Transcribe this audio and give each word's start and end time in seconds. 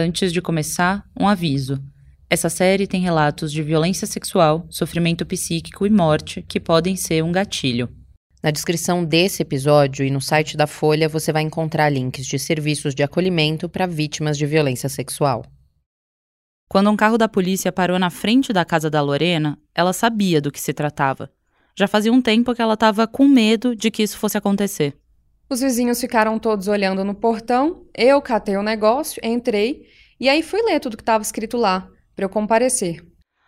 Antes 0.00 0.32
de 0.32 0.40
começar, 0.40 1.04
um 1.18 1.26
aviso. 1.26 1.82
Essa 2.30 2.48
série 2.48 2.86
tem 2.86 3.00
relatos 3.00 3.50
de 3.50 3.64
violência 3.64 4.06
sexual, 4.06 4.64
sofrimento 4.70 5.26
psíquico 5.26 5.84
e 5.84 5.90
morte 5.90 6.40
que 6.40 6.60
podem 6.60 6.94
ser 6.94 7.24
um 7.24 7.32
gatilho. 7.32 7.88
Na 8.40 8.52
descrição 8.52 9.04
desse 9.04 9.42
episódio 9.42 10.06
e 10.06 10.10
no 10.12 10.20
site 10.20 10.56
da 10.56 10.68
Folha 10.68 11.08
você 11.08 11.32
vai 11.32 11.42
encontrar 11.42 11.90
links 11.90 12.26
de 12.26 12.38
serviços 12.38 12.94
de 12.94 13.02
acolhimento 13.02 13.68
para 13.68 13.88
vítimas 13.88 14.38
de 14.38 14.46
violência 14.46 14.88
sexual. 14.88 15.44
Quando 16.68 16.90
um 16.90 16.96
carro 16.96 17.18
da 17.18 17.28
polícia 17.28 17.72
parou 17.72 17.98
na 17.98 18.08
frente 18.08 18.52
da 18.52 18.64
casa 18.64 18.88
da 18.88 19.02
Lorena, 19.02 19.58
ela 19.74 19.92
sabia 19.92 20.40
do 20.40 20.52
que 20.52 20.60
se 20.60 20.72
tratava. 20.72 21.28
Já 21.76 21.88
fazia 21.88 22.12
um 22.12 22.22
tempo 22.22 22.54
que 22.54 22.62
ela 22.62 22.74
estava 22.74 23.08
com 23.08 23.26
medo 23.26 23.74
de 23.74 23.90
que 23.90 24.04
isso 24.04 24.16
fosse 24.16 24.38
acontecer. 24.38 24.96
Os 25.50 25.60
vizinhos 25.60 25.98
ficaram 25.98 26.38
todos 26.38 26.68
olhando 26.68 27.02
no 27.02 27.14
portão, 27.14 27.86
eu 27.96 28.20
catei 28.20 28.58
o 28.58 28.62
negócio, 28.62 29.18
entrei 29.24 29.86
e 30.20 30.28
aí 30.28 30.42
fui 30.42 30.60
ler 30.60 30.78
tudo 30.78 30.96
que 30.96 31.02
estava 31.02 31.22
escrito 31.22 31.56
lá, 31.56 31.88
para 32.14 32.26
eu 32.26 32.28
comparecer. 32.28 33.02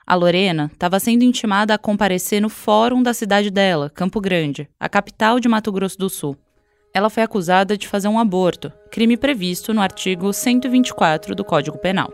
A 0.06 0.14
Lorena 0.14 0.70
estava 0.72 0.98
sendo 0.98 1.24
intimada 1.24 1.74
a 1.74 1.78
comparecer 1.78 2.40
no 2.40 2.48
fórum 2.48 3.02
da 3.02 3.12
cidade 3.12 3.50
dela, 3.50 3.90
Campo 3.90 4.18
Grande, 4.18 4.66
a 4.80 4.88
capital 4.88 5.38
de 5.38 5.46
Mato 5.46 5.70
Grosso 5.70 5.98
do 5.98 6.08
Sul. 6.08 6.36
Ela 6.94 7.10
foi 7.10 7.22
acusada 7.22 7.76
de 7.76 7.86
fazer 7.86 8.08
um 8.08 8.18
aborto, 8.18 8.72
crime 8.90 9.16
previsto 9.18 9.74
no 9.74 9.82
artigo 9.82 10.32
124 10.32 11.34
do 11.34 11.44
Código 11.44 11.76
Penal. 11.76 12.10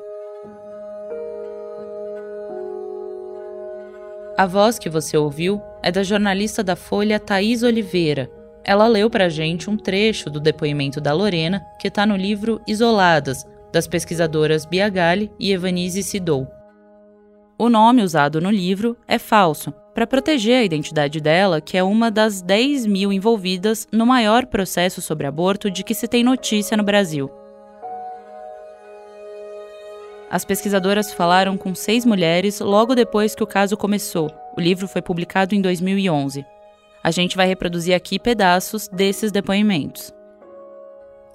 A 4.37 4.47
voz 4.47 4.79
que 4.79 4.91
você 4.91 5.17
ouviu 5.17 5.63
é 5.83 5.93
da 5.93 6.03
jornalista 6.03 6.63
da 6.63 6.77
Folha 6.77 7.19
Thaís 7.19 7.63
Oliveira, 7.63 8.31
ela 8.67 8.89
leu 8.89 9.09
para 9.09 9.29
gente 9.29 9.71
um 9.71 9.77
trecho 9.77 10.29
do 10.29 10.41
depoimento 10.41 11.01
da 11.01 11.13
Lorena, 11.13 11.65
que 11.79 11.87
está 11.87 12.05
no 12.05 12.17
livro 12.17 12.61
Isoladas, 12.67 13.47
das 13.73 13.87
pesquisadoras 13.87 14.67
Bia 14.67 14.89
Galli 14.89 15.31
e 15.39 15.53
Evanise 15.53 16.03
Sidou. 16.03 16.49
O 17.57 17.69
nome 17.69 18.03
usado 18.03 18.41
no 18.41 18.51
livro 18.51 18.97
é 19.07 19.21
falso, 19.21 19.73
para 19.95 20.07
proteger 20.07 20.61
a 20.61 20.65
identidade 20.65 21.21
dela, 21.21 21.61
que 21.61 21.79
é 21.79 21.83
uma 21.83 22.11
das 22.11 22.43
10 22.43 22.87
mil 22.87 23.13
envolvidas 23.13 23.87
no 23.93 24.05
maior 24.05 24.45
processo 24.47 25.01
sobre 25.01 25.29
aborto 25.29 25.71
de 25.71 25.85
que 25.85 25.95
se 25.95 26.09
tem 26.09 26.25
notícia 26.25 26.77
no 26.77 26.83
Brasil. 26.83 27.31
As 30.29 30.45
pesquisadoras 30.45 31.15
falaram 31.15 31.57
com 31.57 31.73
seis 31.73 32.05
mulheres 32.05 32.59
logo 32.59 32.97
depois 32.97 33.33
que 33.33 33.45
o 33.45 33.47
caso 33.47 33.77
começou. 33.77 34.29
O 34.57 34.61
livro 34.61 34.89
foi 34.89 35.01
publicado 35.01 35.55
em 35.55 35.61
2011. 35.61 36.45
A 37.07 37.13
gente 37.13 37.37
vai 37.37 37.47
reproduzir 37.47 37.95
aqui 37.95 38.19
pedaços 38.19 38.89
desses 38.89 39.31
depoimentos. 39.31 40.13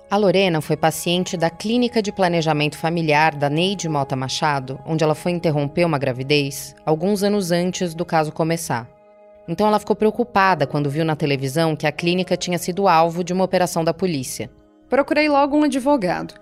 A 0.10 0.18
Lorena 0.18 0.60
foi 0.60 0.76
paciente 0.76 1.38
da 1.38 1.50
Clínica 1.50 2.02
de 2.02 2.12
Planejamento 2.12 2.78
Familiar 2.78 3.34
da 3.34 3.50
Neide 3.50 3.88
Mota 3.88 4.14
Machado, 4.14 4.82
onde 4.86 5.02
ela 5.02 5.16
foi 5.16 5.32
interromper 5.32 5.86
uma 5.86 5.98
gravidez 5.98 6.76
alguns 6.86 7.24
anos 7.24 7.52
antes 7.52 7.94
do 7.94 8.04
caso 8.04 8.34
começar. 8.34 8.86
Então 9.48 9.66
ela 9.66 9.80
ficou 9.80 9.96
preocupada 9.96 10.68
quando 10.68 10.90
viu 10.90 11.06
na 11.06 11.16
televisão 11.16 11.74
que 11.74 11.88
a 11.88 11.92
clínica 11.94 12.36
tinha 12.36 12.58
sido 12.58 12.86
alvo 12.86 13.24
de 13.24 13.32
uma 13.32 13.46
operação 13.46 13.82
da 13.82 13.94
polícia. 13.94 14.52
Procurei 14.90 15.30
logo 15.30 15.56
um 15.56 15.64
advogado. 15.64 16.34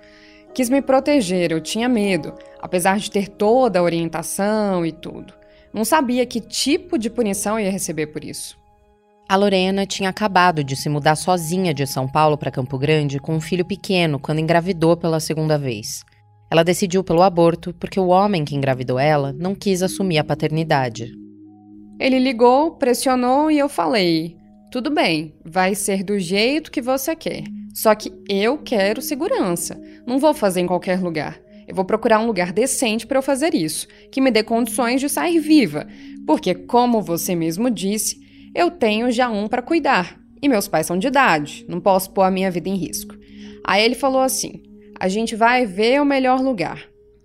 Quis 0.55 0.71
me 0.71 0.81
proteger, 0.81 1.51
eu 1.51 1.61
tinha 1.61 1.87
medo, 1.87 2.33
apesar 2.59 2.97
de 2.97 3.11
ter 3.11 3.27
toda 3.27 3.77
a 3.77 3.83
orientação 3.83 4.83
e 4.83 4.91
tudo. 4.91 5.35
Não 5.71 5.85
sabia 5.85 6.25
que 6.25 6.41
tipo 6.41 6.97
de 6.97 7.11
punição 7.11 7.59
ia 7.59 7.69
receber 7.69 8.07
por 8.07 8.23
isso. 8.23 8.58
A 9.29 9.35
Lorena 9.35 9.85
tinha 9.85 10.09
acabado 10.09 10.63
de 10.63 10.75
se 10.75 10.89
mudar 10.89 11.15
sozinha 11.15 11.71
de 11.71 11.85
São 11.85 12.07
Paulo 12.07 12.35
para 12.35 12.49
Campo 12.49 12.79
Grande 12.79 13.19
com 13.19 13.35
um 13.35 13.39
filho 13.39 13.63
pequeno 13.63 14.17
quando 14.17 14.39
engravidou 14.39 14.97
pela 14.97 15.19
segunda 15.19 15.55
vez. 15.55 16.03
Ela 16.49 16.63
decidiu 16.63 17.03
pelo 17.03 17.21
aborto 17.21 17.71
porque 17.71 17.99
o 17.99 18.07
homem 18.07 18.43
que 18.43 18.55
engravidou 18.55 18.97
ela 18.97 19.31
não 19.31 19.53
quis 19.53 19.83
assumir 19.83 20.17
a 20.17 20.23
paternidade. 20.23 21.11
Ele 21.99 22.17
ligou, 22.17 22.71
pressionou 22.71 23.51
e 23.51 23.59
eu 23.59 23.69
falei: 23.69 24.35
tudo 24.71 24.89
bem, 24.89 25.35
vai 25.45 25.75
ser 25.75 26.03
do 26.03 26.17
jeito 26.17 26.71
que 26.71 26.81
você 26.81 27.15
quer. 27.15 27.43
Só 27.71 27.93
que 27.93 28.11
eu 28.27 28.57
quero 28.57 28.99
segurança. 28.99 29.79
Não 30.07 30.17
vou 30.17 30.33
fazer 30.33 30.61
em 30.61 30.67
qualquer 30.67 30.99
lugar. 30.99 31.39
Eu 31.67 31.75
vou 31.75 31.85
procurar 31.85 32.19
um 32.19 32.25
lugar 32.25 32.51
decente 32.51 33.05
para 33.05 33.19
eu 33.19 33.21
fazer 33.21 33.53
isso, 33.53 33.85
que 34.11 34.21
me 34.21 34.31
dê 34.31 34.41
condições 34.41 34.99
de 34.99 35.07
sair 35.07 35.37
viva. 35.37 35.85
Porque, 36.25 36.55
como 36.55 36.99
você 36.99 37.35
mesmo 37.35 37.69
disse, 37.69 38.27
eu 38.53 38.71
tenho 38.71 39.11
já 39.11 39.29
um 39.29 39.47
para 39.47 39.61
cuidar. 39.61 40.19
E 40.41 40.47
meus 40.47 40.67
pais 40.67 40.85
são 40.87 40.97
de 40.97 41.07
idade, 41.07 41.65
não 41.67 41.79
posso 41.79 42.11
pôr 42.11 42.23
a 42.23 42.31
minha 42.31 42.49
vida 42.49 42.69
em 42.69 42.75
risco. 42.75 43.15
Aí 43.65 43.83
ele 43.83 43.95
falou 43.95 44.21
assim: 44.21 44.63
a 44.99 45.07
gente 45.07 45.35
vai 45.35 45.65
ver 45.65 46.01
o 46.01 46.05
melhor 46.05 46.41
lugar. 46.41 46.83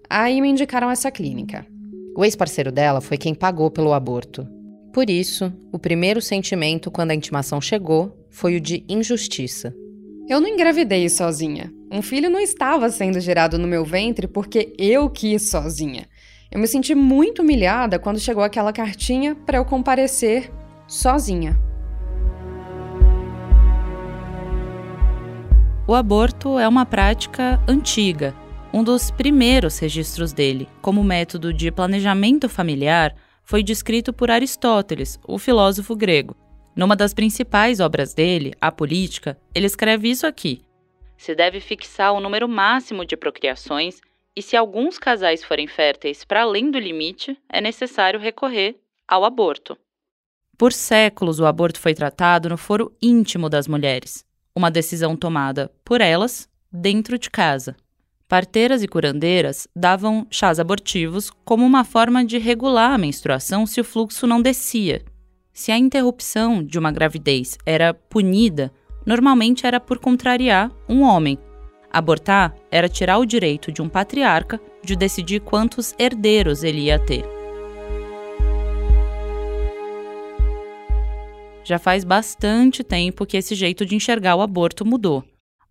Aí 0.08 0.40
me 0.40 0.48
indicaram 0.48 0.90
essa 0.90 1.10
clínica. 1.10 1.66
O 2.16 2.24
ex-parceiro 2.24 2.70
dela 2.70 3.00
foi 3.00 3.16
quem 3.16 3.34
pagou 3.34 3.70
pelo 3.70 3.92
aborto. 3.92 4.46
Por 4.92 5.10
isso, 5.10 5.52
o 5.72 5.78
primeiro 5.78 6.22
sentimento 6.22 6.90
quando 6.90 7.10
a 7.10 7.14
intimação 7.14 7.60
chegou 7.60 8.16
foi 8.30 8.56
o 8.56 8.60
de 8.60 8.84
injustiça. 8.88 9.74
Eu 10.28 10.40
não 10.40 10.48
engravidei 10.48 11.08
sozinha. 11.08 11.72
Um 11.90 12.00
filho 12.00 12.30
não 12.30 12.38
estava 12.40 12.88
sendo 12.90 13.18
gerado 13.18 13.58
no 13.58 13.66
meu 13.66 13.84
ventre 13.84 14.28
porque 14.28 14.72
eu 14.78 15.10
quis 15.10 15.50
sozinha. 15.50 16.06
Eu 16.50 16.60
me 16.60 16.68
senti 16.68 16.94
muito 16.94 17.42
humilhada 17.42 17.98
quando 17.98 18.20
chegou 18.20 18.44
aquela 18.44 18.72
cartinha 18.72 19.34
para 19.34 19.58
eu 19.58 19.64
comparecer 19.64 20.50
sozinha. 20.86 21.58
O 25.86 25.94
aborto 25.94 26.58
é 26.58 26.66
uma 26.66 26.86
prática 26.86 27.62
antiga. 27.68 28.34
Um 28.72 28.82
dos 28.82 29.10
primeiros 29.10 29.78
registros 29.78 30.32
dele, 30.32 30.68
como 30.80 31.04
método 31.04 31.52
de 31.52 31.70
planejamento 31.70 32.48
familiar, 32.48 33.14
foi 33.42 33.62
descrito 33.62 34.12
por 34.12 34.30
Aristóteles, 34.30 35.20
o 35.28 35.38
filósofo 35.38 35.94
grego. 35.94 36.34
Numa 36.74 36.96
das 36.96 37.14
principais 37.14 37.78
obras 37.80 38.14
dele, 38.14 38.52
A 38.60 38.72
Política, 38.72 39.38
ele 39.54 39.66
escreve 39.66 40.10
isso 40.10 40.26
aqui: 40.26 40.62
Se 41.16 41.34
deve 41.34 41.60
fixar 41.60 42.12
o 42.14 42.20
número 42.20 42.48
máximo 42.48 43.04
de 43.04 43.16
procriações, 43.16 44.00
e 44.34 44.42
se 44.42 44.56
alguns 44.56 44.98
casais 44.98 45.44
forem 45.44 45.68
férteis 45.68 46.24
para 46.24 46.42
além 46.42 46.70
do 46.70 46.78
limite, 46.78 47.38
é 47.48 47.60
necessário 47.60 48.18
recorrer 48.18 48.76
ao 49.06 49.24
aborto. 49.24 49.78
Por 50.56 50.72
séculos, 50.72 51.40
o 51.40 51.46
aborto 51.46 51.80
foi 51.80 51.94
tratado 51.94 52.48
no 52.48 52.56
foro 52.56 52.92
íntimo 53.02 53.48
das 53.48 53.66
mulheres, 53.66 54.24
uma 54.54 54.70
decisão 54.70 55.16
tomada 55.16 55.70
por 55.84 56.00
elas 56.00 56.48
dentro 56.72 57.18
de 57.18 57.28
casa. 57.28 57.74
Parteiras 58.28 58.82
e 58.82 58.88
curandeiras 58.88 59.68
davam 59.74 60.26
chás 60.30 60.58
abortivos 60.58 61.30
como 61.44 61.64
uma 61.64 61.84
forma 61.84 62.24
de 62.24 62.38
regular 62.38 62.92
a 62.92 62.98
menstruação 62.98 63.66
se 63.66 63.80
o 63.80 63.84
fluxo 63.84 64.26
não 64.26 64.40
descia. 64.40 65.04
Se 65.52 65.70
a 65.70 65.78
interrupção 65.78 66.62
de 66.62 66.78
uma 66.78 66.90
gravidez 66.90 67.58
era 67.66 67.92
punida, 67.92 68.72
normalmente 69.04 69.66
era 69.66 69.78
por 69.78 69.98
contrariar 69.98 70.70
um 70.88 71.02
homem. 71.02 71.38
Abortar 71.92 72.54
era 72.70 72.88
tirar 72.88 73.18
o 73.18 73.26
direito 73.26 73.70
de 73.70 73.82
um 73.82 73.88
patriarca 73.88 74.60
de 74.82 74.96
decidir 74.96 75.40
quantos 75.40 75.94
herdeiros 75.98 76.64
ele 76.64 76.82
ia 76.82 76.98
ter. 76.98 77.33
Já 81.64 81.78
faz 81.78 82.04
bastante 82.04 82.84
tempo 82.84 83.24
que 83.24 83.38
esse 83.38 83.54
jeito 83.54 83.86
de 83.86 83.94
enxergar 83.94 84.36
o 84.36 84.42
aborto 84.42 84.84
mudou. 84.84 85.24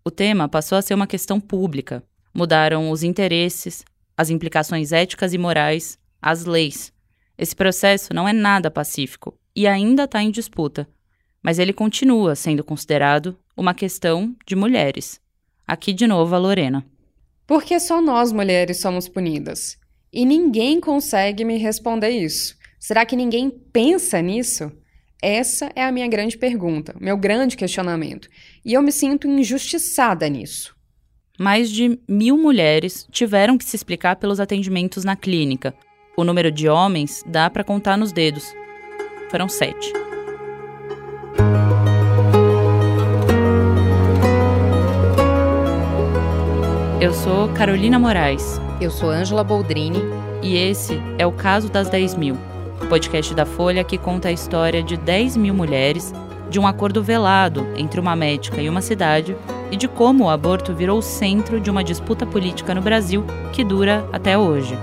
O 0.04 0.10
tema 0.10 0.48
passou 0.48 0.76
a 0.76 0.82
ser 0.82 0.92
uma 0.92 1.06
questão 1.06 1.40
pública. 1.40 2.02
Mudaram 2.34 2.90
os 2.90 3.04
interesses, 3.04 3.84
as 4.16 4.28
implicações 4.28 4.90
éticas 4.90 5.32
e 5.32 5.38
morais, 5.38 5.96
as 6.20 6.44
leis. 6.44 6.92
Esse 7.38 7.54
processo 7.54 8.12
não 8.12 8.28
é 8.28 8.32
nada 8.32 8.72
pacífico 8.72 9.38
e 9.54 9.68
ainda 9.68 10.02
está 10.02 10.20
em 10.20 10.32
disputa, 10.32 10.88
mas 11.40 11.60
ele 11.60 11.72
continua 11.72 12.34
sendo 12.34 12.64
considerado 12.64 13.38
uma 13.56 13.72
questão 13.72 14.34
de 14.44 14.56
mulheres. 14.56 15.20
Aqui 15.64 15.92
de 15.92 16.08
novo 16.08 16.34
a 16.34 16.38
Lorena. 16.38 16.84
Porque 17.46 17.78
só 17.78 18.02
nós 18.02 18.32
mulheres 18.32 18.80
somos 18.80 19.08
punidas. 19.08 19.78
E 20.12 20.24
ninguém 20.26 20.80
consegue 20.80 21.44
me 21.44 21.56
responder 21.56 22.10
isso. 22.10 22.56
Será 22.80 23.06
que 23.06 23.16
ninguém 23.16 23.48
pensa 23.48 24.20
nisso? 24.20 24.72
Essa 25.26 25.72
é 25.74 25.82
a 25.82 25.90
minha 25.90 26.06
grande 26.06 26.36
pergunta, 26.36 26.94
meu 27.00 27.16
grande 27.16 27.56
questionamento. 27.56 28.28
E 28.62 28.74
eu 28.74 28.82
me 28.82 28.92
sinto 28.92 29.26
injustiçada 29.26 30.28
nisso. 30.28 30.76
Mais 31.38 31.70
de 31.70 31.98
mil 32.06 32.36
mulheres 32.36 33.06
tiveram 33.10 33.56
que 33.56 33.64
se 33.64 33.74
explicar 33.74 34.16
pelos 34.16 34.38
atendimentos 34.38 35.02
na 35.02 35.16
clínica. 35.16 35.74
O 36.14 36.24
número 36.24 36.52
de 36.52 36.68
homens 36.68 37.24
dá 37.26 37.48
para 37.48 37.64
contar 37.64 37.96
nos 37.96 38.12
dedos. 38.12 38.52
Foram 39.30 39.48
sete. 39.48 39.90
Eu 47.00 47.14
sou 47.14 47.48
Carolina 47.54 47.98
Moraes. 47.98 48.60
Eu 48.78 48.90
sou 48.90 49.08
Ângela 49.08 49.42
Boldrini. 49.42 50.00
E 50.42 50.54
esse 50.54 51.00
é 51.16 51.24
o 51.26 51.32
caso 51.32 51.70
das 51.70 51.88
10 51.88 52.14
mil 52.14 52.36
podcast 52.88 53.34
da 53.34 53.46
Folha 53.46 53.84
que 53.84 53.98
conta 53.98 54.28
a 54.28 54.32
história 54.32 54.82
de 54.82 54.96
10 54.96 55.36
mil 55.36 55.54
mulheres, 55.54 56.12
de 56.50 56.60
um 56.60 56.66
acordo 56.66 57.02
velado 57.02 57.66
entre 57.76 58.00
uma 58.00 58.14
médica 58.14 58.60
e 58.60 58.68
uma 58.68 58.80
cidade 58.80 59.36
e 59.70 59.76
de 59.76 59.88
como 59.88 60.24
o 60.24 60.30
aborto 60.30 60.74
virou 60.74 60.98
o 60.98 61.02
centro 61.02 61.60
de 61.60 61.70
uma 61.70 61.82
disputa 61.82 62.24
política 62.24 62.74
no 62.74 62.80
Brasil 62.80 63.24
que 63.52 63.64
dura 63.64 64.08
até 64.12 64.38
hoje. 64.38 64.76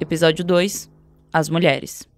Episódio 0.00 0.44
2 0.44 0.90
As 1.32 1.48
Mulheres. 1.48 2.15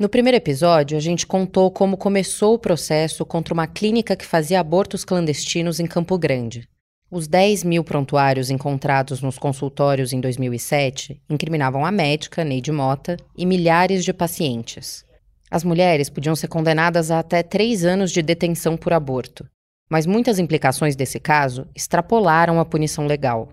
No 0.00 0.08
primeiro 0.08 0.38
episódio, 0.38 0.96
a 0.96 1.00
gente 1.00 1.26
contou 1.26 1.70
como 1.70 1.94
começou 1.94 2.54
o 2.54 2.58
processo 2.58 3.22
contra 3.26 3.52
uma 3.52 3.66
clínica 3.66 4.16
que 4.16 4.24
fazia 4.24 4.58
abortos 4.58 5.04
clandestinos 5.04 5.78
em 5.78 5.84
Campo 5.84 6.16
Grande. 6.16 6.66
Os 7.10 7.28
10 7.28 7.64
mil 7.64 7.84
prontuários 7.84 8.48
encontrados 8.48 9.20
nos 9.20 9.38
consultórios 9.38 10.14
em 10.14 10.18
2007 10.18 11.20
incriminavam 11.28 11.84
a 11.84 11.90
médica, 11.92 12.42
Neide 12.42 12.72
Mota, 12.72 13.18
e 13.36 13.44
milhares 13.44 14.02
de 14.02 14.14
pacientes. 14.14 15.04
As 15.50 15.64
mulheres 15.64 16.08
podiam 16.08 16.34
ser 16.34 16.48
condenadas 16.48 17.10
a 17.10 17.18
até 17.18 17.42
três 17.42 17.84
anos 17.84 18.10
de 18.10 18.22
detenção 18.22 18.78
por 18.78 18.94
aborto, 18.94 19.46
mas 19.90 20.06
muitas 20.06 20.38
implicações 20.38 20.96
desse 20.96 21.20
caso 21.20 21.68
extrapolaram 21.76 22.58
a 22.58 22.64
punição 22.64 23.06
legal. 23.06 23.50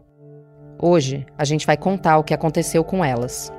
Hoje, 0.81 1.25
a 1.37 1.43
gente 1.43 1.67
vai 1.67 1.75
contar 1.75 2.17
o 2.17 2.23
que 2.23 2.33
aconteceu 2.33 2.85
com 2.85 3.03
elas. 3.03 3.51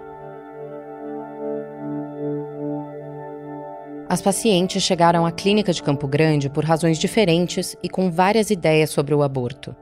As 4.10 4.22
pacientes 4.22 4.82
chegaram 4.82 5.26
à 5.26 5.30
clínica 5.30 5.70
de 5.70 5.82
Campo 5.82 6.08
Grande 6.08 6.48
por 6.48 6.64
razões 6.64 6.98
diferentes 6.98 7.76
e 7.82 7.90
com 7.90 8.10
várias 8.10 8.50
ideias 8.50 8.88
sobre 8.88 9.14
o 9.14 9.22
aborto. 9.22 9.76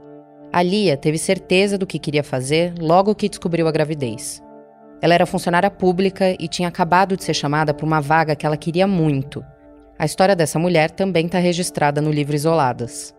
A 0.51 0.61
Lia 0.61 0.97
teve 0.97 1.17
certeza 1.17 1.77
do 1.77 1.87
que 1.87 1.97
queria 1.97 2.23
fazer 2.23 2.73
logo 2.77 3.15
que 3.15 3.29
descobriu 3.29 3.69
a 3.69 3.71
gravidez. 3.71 4.43
Ela 5.01 5.13
era 5.13 5.25
funcionária 5.25 5.71
pública 5.71 6.35
e 6.37 6.49
tinha 6.49 6.67
acabado 6.67 7.15
de 7.15 7.23
ser 7.23 7.33
chamada 7.33 7.73
para 7.73 7.85
uma 7.85 8.01
vaga 8.01 8.35
que 8.35 8.45
ela 8.45 8.57
queria 8.57 8.85
muito. 8.85 9.45
A 9.97 10.05
história 10.05 10.35
dessa 10.35 10.59
mulher 10.59 10.91
também 10.91 11.27
está 11.27 11.39
registrada 11.39 12.01
no 12.01 12.11
livro 12.11 12.35
Isoladas. 12.35 13.15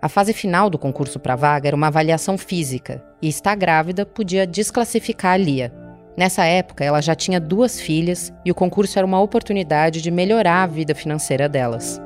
A 0.00 0.08
fase 0.08 0.32
final 0.32 0.70
do 0.70 0.78
concurso 0.78 1.20
para 1.20 1.36
vaga 1.36 1.68
era 1.68 1.76
uma 1.76 1.88
avaliação 1.88 2.38
física, 2.38 3.04
e 3.20 3.28
estar 3.28 3.54
grávida 3.54 4.06
podia 4.06 4.46
desclassificar 4.46 5.34
a 5.34 5.36
Lia. 5.36 5.89
Nessa 6.16 6.44
época, 6.44 6.84
ela 6.84 7.00
já 7.00 7.14
tinha 7.14 7.40
duas 7.40 7.80
filhas 7.80 8.32
e 8.44 8.50
o 8.50 8.54
concurso 8.54 8.98
era 8.98 9.06
uma 9.06 9.20
oportunidade 9.20 10.02
de 10.02 10.10
melhorar 10.10 10.64
a 10.64 10.66
vida 10.66 10.94
financeira 10.94 11.48
delas. 11.48 12.00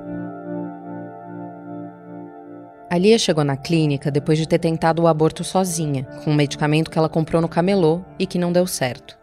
A 2.91 2.99
Lia 2.99 3.19
chegou 3.19 3.43
na 3.43 3.57
clínica 3.57 4.11
depois 4.11 4.39
de 4.39 4.47
ter 4.47 4.59
tentado 4.59 5.03
o 5.03 5.09
aborto 5.09 5.43
sozinha, 5.43 6.05
com 6.23 6.31
um 6.31 6.35
medicamento 6.35 6.91
que 6.91 6.99
ela 6.99 7.09
comprou 7.09 7.43
no 7.43 7.49
camelô 7.49 8.03
e 8.19 8.27
que 8.27 8.39
não 8.39 8.53
deu 8.53 8.67
certo. 8.67 9.19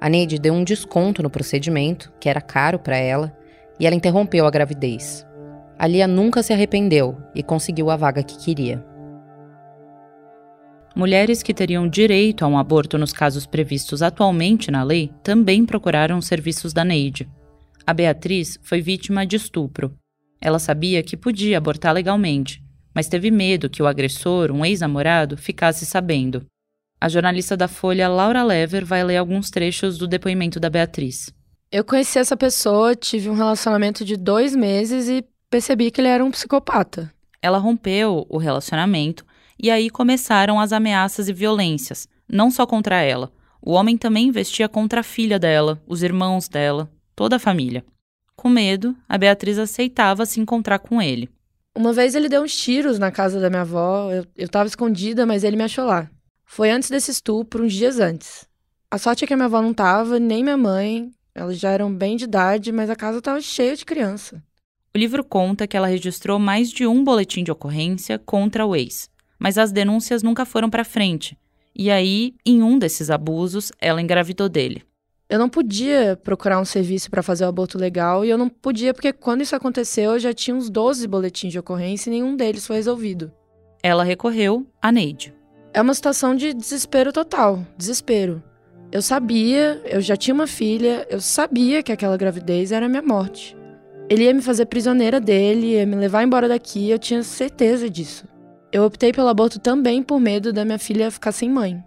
A 0.00 0.08
Neide 0.08 0.38
deu 0.38 0.54
um 0.54 0.64
desconto 0.64 1.22
no 1.22 1.28
procedimento, 1.28 2.12
que 2.18 2.28
era 2.28 2.40
caro 2.40 2.78
para 2.78 2.96
ela, 2.96 3.36
e 3.78 3.86
ela 3.86 3.96
interrompeu 3.96 4.46
a 4.46 4.50
gravidez. 4.50 5.26
A 5.78 5.86
Lia 5.86 6.06
nunca 6.06 6.42
se 6.42 6.52
arrependeu 6.52 7.18
e 7.34 7.42
conseguiu 7.42 7.90
a 7.90 7.96
vaga 7.96 8.22
que 8.22 8.38
queria. 8.38 8.82
Mulheres 10.94 11.42
que 11.42 11.52
teriam 11.52 11.88
direito 11.88 12.44
a 12.44 12.48
um 12.48 12.56
aborto 12.56 12.96
nos 12.96 13.12
casos 13.12 13.46
previstos 13.46 14.00
atualmente 14.00 14.70
na 14.70 14.84
lei 14.84 15.10
também 15.24 15.66
procuraram 15.66 16.18
os 16.18 16.26
serviços 16.26 16.72
da 16.72 16.84
Neide. 16.84 17.28
A 17.84 17.92
Beatriz 17.92 18.60
foi 18.62 18.80
vítima 18.80 19.26
de 19.26 19.34
estupro. 19.34 19.92
Ela 20.40 20.60
sabia 20.60 21.02
que 21.02 21.16
podia 21.16 21.58
abortar 21.58 21.92
legalmente, 21.92 22.62
mas 22.94 23.08
teve 23.08 23.28
medo 23.28 23.68
que 23.68 23.82
o 23.82 23.88
agressor, 23.88 24.52
um 24.52 24.64
ex-namorado, 24.64 25.36
ficasse 25.36 25.84
sabendo. 25.84 26.46
A 27.00 27.08
jornalista 27.08 27.56
da 27.56 27.66
Folha, 27.66 28.08
Laura 28.08 28.44
Lever, 28.44 28.84
vai 28.84 29.02
ler 29.02 29.16
alguns 29.16 29.50
trechos 29.50 29.98
do 29.98 30.06
depoimento 30.06 30.60
da 30.60 30.70
Beatriz. 30.70 31.34
Eu 31.72 31.84
conheci 31.84 32.20
essa 32.20 32.36
pessoa, 32.36 32.94
tive 32.94 33.28
um 33.28 33.34
relacionamento 33.34 34.04
de 34.04 34.16
dois 34.16 34.54
meses 34.54 35.08
e 35.08 35.24
percebi 35.50 35.90
que 35.90 36.00
ele 36.00 36.08
era 36.08 36.24
um 36.24 36.30
psicopata. 36.30 37.12
Ela 37.42 37.58
rompeu 37.58 38.24
o 38.28 38.38
relacionamento 38.38 39.26
e 39.58 39.70
aí 39.70 39.90
começaram 39.90 40.58
as 40.58 40.72
ameaças 40.72 41.28
e 41.28 41.32
violências, 41.32 42.08
não 42.28 42.50
só 42.50 42.66
contra 42.66 43.00
ela. 43.00 43.32
O 43.60 43.72
homem 43.72 43.96
também 43.96 44.28
investia 44.28 44.68
contra 44.68 45.00
a 45.00 45.04
filha 45.04 45.38
dela, 45.38 45.82
os 45.86 46.02
irmãos 46.02 46.48
dela, 46.48 46.90
toda 47.16 47.36
a 47.36 47.38
família. 47.38 47.84
Com 48.36 48.48
medo, 48.48 48.94
a 49.08 49.16
Beatriz 49.16 49.58
aceitava 49.58 50.26
se 50.26 50.40
encontrar 50.40 50.78
com 50.78 51.00
ele. 51.00 51.30
Uma 51.74 51.92
vez 51.92 52.14
ele 52.14 52.28
deu 52.28 52.42
uns 52.42 52.54
tiros 52.56 52.98
na 52.98 53.10
casa 53.10 53.40
da 53.40 53.48
minha 53.48 53.62
avó, 53.62 54.10
eu, 54.10 54.24
eu 54.36 54.48
tava 54.48 54.66
escondida, 54.66 55.24
mas 55.26 55.42
ele 55.42 55.56
me 55.56 55.64
achou 55.64 55.84
lá. 55.84 56.10
Foi 56.44 56.70
antes 56.70 56.90
desse 56.90 57.10
estupro, 57.10 57.64
uns 57.64 57.72
dias 57.72 57.98
antes. 57.98 58.46
A 58.90 58.98
sorte 58.98 59.24
é 59.24 59.26
que 59.26 59.34
a 59.34 59.36
minha 59.36 59.46
avó 59.46 59.60
não 59.60 59.74
tava, 59.74 60.20
nem 60.20 60.42
minha 60.42 60.56
mãe. 60.56 61.10
Elas 61.34 61.58
já 61.58 61.70
eram 61.70 61.92
bem 61.92 62.16
de 62.16 62.24
idade, 62.24 62.70
mas 62.70 62.88
a 62.88 62.94
casa 62.94 63.20
tava 63.20 63.40
cheia 63.40 63.74
de 63.74 63.84
criança. 63.84 64.40
O 64.94 64.98
livro 64.98 65.24
conta 65.24 65.66
que 65.66 65.76
ela 65.76 65.88
registrou 65.88 66.38
mais 66.38 66.70
de 66.70 66.86
um 66.86 67.02
boletim 67.02 67.42
de 67.42 67.50
ocorrência 67.50 68.20
contra 68.20 68.64
o 68.64 68.76
ex, 68.76 69.10
mas 69.44 69.58
as 69.58 69.70
denúncias 69.70 70.22
nunca 70.22 70.46
foram 70.46 70.70
para 70.70 70.86
frente. 70.86 71.36
E 71.76 71.90
aí, 71.90 72.34
em 72.46 72.62
um 72.62 72.78
desses 72.78 73.10
abusos, 73.10 73.70
ela 73.78 74.00
engravidou 74.00 74.48
dele. 74.48 74.82
Eu 75.28 75.38
não 75.38 75.50
podia 75.50 76.18
procurar 76.24 76.58
um 76.58 76.64
serviço 76.64 77.10
para 77.10 77.22
fazer 77.22 77.44
o 77.44 77.48
aborto 77.48 77.76
legal 77.76 78.24
e 78.24 78.30
eu 78.30 78.38
não 78.38 78.48
podia 78.48 78.94
porque 78.94 79.12
quando 79.12 79.42
isso 79.42 79.54
aconteceu 79.54 80.12
eu 80.12 80.18
já 80.18 80.32
tinha 80.32 80.56
uns 80.56 80.70
12 80.70 81.06
boletins 81.06 81.52
de 81.52 81.58
ocorrência 81.58 82.08
e 82.08 82.12
nenhum 82.12 82.34
deles 82.34 82.66
foi 82.66 82.76
resolvido. 82.76 83.30
Ela 83.82 84.02
recorreu 84.02 84.66
a 84.80 84.90
Neide. 84.90 85.34
É 85.74 85.82
uma 85.82 85.92
situação 85.92 86.34
de 86.34 86.54
desespero 86.54 87.12
total, 87.12 87.66
desespero. 87.76 88.42
Eu 88.90 89.02
sabia, 89.02 89.78
eu 89.84 90.00
já 90.00 90.16
tinha 90.16 90.34
uma 90.34 90.46
filha, 90.46 91.06
eu 91.10 91.20
sabia 91.20 91.82
que 91.82 91.92
aquela 91.92 92.16
gravidez 92.16 92.72
era 92.72 92.88
minha 92.88 93.02
morte. 93.02 93.54
Ele 94.08 94.24
ia 94.24 94.32
me 94.32 94.40
fazer 94.40 94.64
prisioneira 94.64 95.20
dele, 95.20 95.72
ia 95.72 95.84
me 95.84 95.96
levar 95.96 96.22
embora 96.22 96.48
daqui, 96.48 96.88
eu 96.88 96.98
tinha 96.98 97.22
certeza 97.22 97.90
disso. 97.90 98.24
Eu 98.74 98.82
optei 98.82 99.12
pelo 99.12 99.28
aborto 99.28 99.60
também 99.60 100.02
por 100.02 100.18
medo 100.18 100.52
da 100.52 100.64
minha 100.64 100.80
filha 100.80 101.08
ficar 101.08 101.30
sem 101.30 101.48
mãe. 101.48 101.80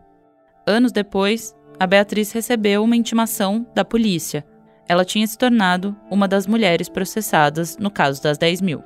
Anos 0.66 0.94
depois, 0.94 1.54
a 1.78 1.86
Beatriz 1.86 2.31
recebeu 2.31 2.81
uma 2.81 2.95
intimação 2.95 3.68
da 3.75 3.84
polícia. 3.84 4.45
Ela 4.88 5.04
tinha 5.04 5.28
se 5.28 5.38
tornado 5.38 5.94
uma 6.10 6.30
das 6.30 6.48
mulheres 6.48 6.88
processadas 6.88 7.78
no 7.78 7.92
caso 7.92 8.24
das 8.24 8.38
10 8.38 8.62
mil. 8.62 8.81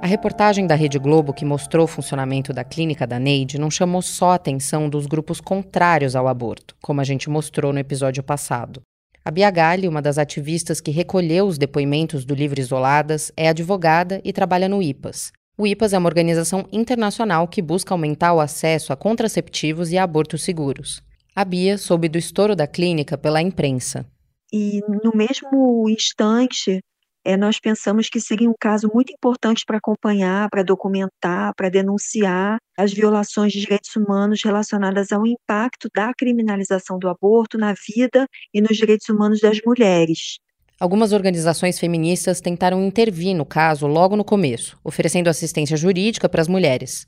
A 0.00 0.06
reportagem 0.06 0.66
da 0.66 0.74
Rede 0.74 0.98
Globo 0.98 1.34
que 1.34 1.44
mostrou 1.44 1.84
o 1.84 1.88
funcionamento 1.88 2.50
da 2.50 2.64
clínica 2.64 3.06
da 3.06 3.18
Neide 3.18 3.58
não 3.58 3.70
chamou 3.70 4.00
só 4.00 4.30
a 4.30 4.36
atenção 4.36 4.88
dos 4.88 5.04
grupos 5.04 5.38
contrários 5.38 6.16
ao 6.16 6.26
aborto, 6.26 6.74
como 6.82 7.02
a 7.02 7.04
gente 7.04 7.28
mostrou 7.28 7.74
no 7.74 7.78
episódio 7.78 8.22
passado. 8.22 8.80
A 9.24 9.30
Bia 9.30 9.50
Galli, 9.52 9.86
uma 9.86 10.02
das 10.02 10.18
ativistas 10.18 10.80
que 10.80 10.90
recolheu 10.90 11.46
os 11.46 11.56
depoimentos 11.56 12.24
do 12.24 12.34
livro 12.34 12.58
Isoladas, 12.58 13.30
é 13.36 13.48
advogada 13.48 14.20
e 14.24 14.32
trabalha 14.32 14.68
no 14.68 14.82
IPAS. 14.82 15.30
O 15.56 15.64
IPAS 15.64 15.92
é 15.92 15.98
uma 15.98 16.08
organização 16.08 16.66
internacional 16.72 17.46
que 17.46 17.62
busca 17.62 17.94
aumentar 17.94 18.32
o 18.32 18.40
acesso 18.40 18.92
a 18.92 18.96
contraceptivos 18.96 19.92
e 19.92 19.98
a 19.98 20.02
abortos 20.02 20.42
seguros. 20.42 21.00
A 21.36 21.44
Bia 21.44 21.78
soube 21.78 22.08
do 22.08 22.18
estouro 22.18 22.56
da 22.56 22.66
clínica 22.66 23.16
pela 23.16 23.40
imprensa. 23.40 24.04
E 24.52 24.80
no 25.04 25.12
mesmo 25.14 25.88
instante, 25.88 26.80
é, 27.24 27.36
nós 27.36 27.60
pensamos 27.60 28.08
que 28.08 28.20
seria 28.20 28.50
um 28.50 28.54
caso 28.58 28.90
muito 28.92 29.12
importante 29.12 29.64
para 29.64 29.78
acompanhar, 29.78 30.48
para 30.50 30.62
documentar, 30.62 31.54
para 31.54 31.68
denunciar 31.68 32.58
as 32.76 32.92
violações 32.92 33.52
de 33.52 33.60
direitos 33.60 33.94
humanos 33.94 34.42
relacionadas 34.44 35.12
ao 35.12 35.26
impacto 35.26 35.88
da 35.94 36.12
criminalização 36.14 36.98
do 36.98 37.08
aborto 37.08 37.56
na 37.56 37.74
vida 37.74 38.26
e 38.52 38.60
nos 38.60 38.76
direitos 38.76 39.08
humanos 39.08 39.40
das 39.40 39.58
mulheres. 39.64 40.38
Algumas 40.80 41.12
organizações 41.12 41.78
feministas 41.78 42.40
tentaram 42.40 42.84
intervir 42.84 43.36
no 43.36 43.46
caso 43.46 43.86
logo 43.86 44.16
no 44.16 44.24
começo, 44.24 44.76
oferecendo 44.82 45.28
assistência 45.28 45.76
jurídica 45.76 46.28
para 46.28 46.42
as 46.42 46.48
mulheres. 46.48 47.06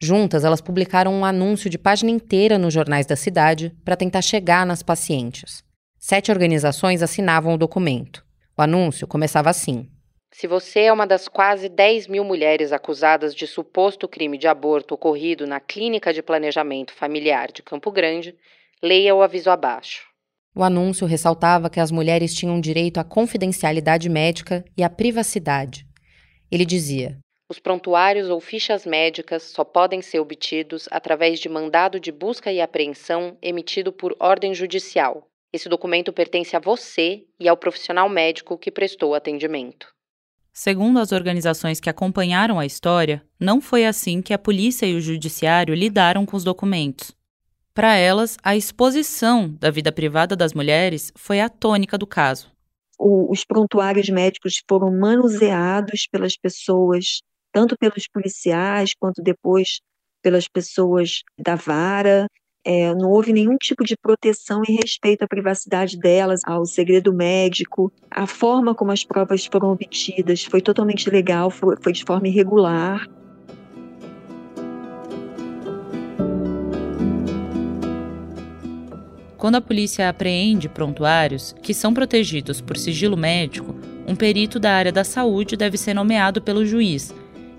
Juntas, 0.00 0.44
elas 0.44 0.62
publicaram 0.62 1.12
um 1.12 1.26
anúncio 1.26 1.68
de 1.68 1.76
página 1.76 2.10
inteira 2.10 2.56
nos 2.56 2.72
jornais 2.72 3.04
da 3.04 3.16
cidade 3.16 3.76
para 3.84 3.96
tentar 3.96 4.22
chegar 4.22 4.64
nas 4.64 4.82
pacientes. 4.82 5.62
Sete 5.98 6.30
organizações 6.30 7.02
assinavam 7.02 7.52
o 7.52 7.58
documento. 7.58 8.24
O 8.60 8.62
anúncio 8.62 9.06
começava 9.06 9.48
assim: 9.48 9.88
Se 10.30 10.46
você 10.46 10.80
é 10.80 10.92
uma 10.92 11.06
das 11.06 11.28
quase 11.28 11.66
10 11.66 12.08
mil 12.08 12.22
mulheres 12.22 12.72
acusadas 12.72 13.34
de 13.34 13.46
suposto 13.46 14.06
crime 14.06 14.36
de 14.36 14.46
aborto 14.46 14.94
ocorrido 14.94 15.46
na 15.46 15.58
Clínica 15.58 16.12
de 16.12 16.22
Planejamento 16.22 16.92
Familiar 16.92 17.50
de 17.50 17.62
Campo 17.62 17.90
Grande, 17.90 18.36
leia 18.82 19.14
o 19.14 19.22
aviso 19.22 19.48
abaixo. 19.48 20.02
O 20.54 20.62
anúncio 20.62 21.06
ressaltava 21.06 21.70
que 21.70 21.80
as 21.80 21.90
mulheres 21.90 22.34
tinham 22.34 22.60
direito 22.60 23.00
à 23.00 23.04
confidencialidade 23.04 24.10
médica 24.10 24.62
e 24.76 24.82
à 24.82 24.90
privacidade. 24.90 25.86
Ele 26.52 26.66
dizia: 26.66 27.18
os 27.48 27.58
prontuários 27.58 28.28
ou 28.28 28.42
fichas 28.42 28.84
médicas 28.84 29.44
só 29.44 29.64
podem 29.64 30.02
ser 30.02 30.20
obtidos 30.20 30.86
através 30.90 31.40
de 31.40 31.48
mandado 31.48 31.98
de 31.98 32.12
busca 32.12 32.52
e 32.52 32.60
apreensão 32.60 33.38
emitido 33.40 33.90
por 33.90 34.14
ordem 34.20 34.54
judicial, 34.54 35.29
esse 35.52 35.68
documento 35.68 36.12
pertence 36.12 36.56
a 36.56 36.60
você 36.60 37.24
e 37.38 37.48
ao 37.48 37.56
profissional 37.56 38.08
médico 38.08 38.58
que 38.58 38.70
prestou 38.70 39.14
atendimento. 39.14 39.88
Segundo 40.52 40.98
as 40.98 41.12
organizações 41.12 41.80
que 41.80 41.88
acompanharam 41.88 42.58
a 42.58 42.66
história, 42.66 43.22
não 43.38 43.60
foi 43.60 43.86
assim 43.86 44.20
que 44.20 44.34
a 44.34 44.38
polícia 44.38 44.86
e 44.86 44.94
o 44.94 45.00
judiciário 45.00 45.74
lidaram 45.74 46.26
com 46.26 46.36
os 46.36 46.44
documentos. 46.44 47.12
Para 47.72 47.94
elas, 47.94 48.36
a 48.42 48.56
exposição 48.56 49.48
da 49.48 49.70
vida 49.70 49.92
privada 49.92 50.34
das 50.34 50.52
mulheres 50.52 51.12
foi 51.16 51.40
a 51.40 51.48
tônica 51.48 51.96
do 51.96 52.06
caso. 52.06 52.50
O, 52.98 53.32
os 53.32 53.44
prontuários 53.44 54.08
médicos 54.08 54.60
foram 54.68 54.90
manuseados 54.90 56.06
pelas 56.10 56.36
pessoas, 56.36 57.22
tanto 57.52 57.76
pelos 57.78 58.06
policiais 58.12 58.92
quanto 58.98 59.22
depois 59.22 59.80
pelas 60.20 60.48
pessoas 60.48 61.22
da 61.38 61.54
vara. 61.54 62.26
É, 62.64 62.94
não 62.94 63.10
houve 63.10 63.32
nenhum 63.32 63.56
tipo 63.56 63.84
de 63.84 63.96
proteção 63.96 64.62
em 64.68 64.76
respeito 64.76 65.22
à 65.22 65.28
privacidade 65.28 65.98
delas, 65.98 66.42
ao 66.44 66.66
segredo 66.66 67.12
médico. 67.12 67.90
A 68.10 68.26
forma 68.26 68.74
como 68.74 68.92
as 68.92 69.02
provas 69.02 69.46
foram 69.46 69.72
obtidas 69.72 70.44
foi 70.44 70.60
totalmente 70.60 71.08
legal, 71.08 71.50
foi, 71.50 71.76
foi 71.82 71.92
de 71.92 72.04
forma 72.04 72.28
irregular. 72.28 73.08
Quando 79.38 79.54
a 79.54 79.60
polícia 79.62 80.06
apreende 80.06 80.68
prontuários 80.68 81.54
que 81.62 81.72
são 81.72 81.94
protegidos 81.94 82.60
por 82.60 82.76
sigilo 82.76 83.16
médico, 83.16 83.74
um 84.06 84.14
perito 84.14 84.60
da 84.60 84.72
área 84.72 84.92
da 84.92 85.02
saúde 85.02 85.56
deve 85.56 85.78
ser 85.78 85.94
nomeado 85.94 86.42
pelo 86.42 86.66
juiz. 86.66 87.14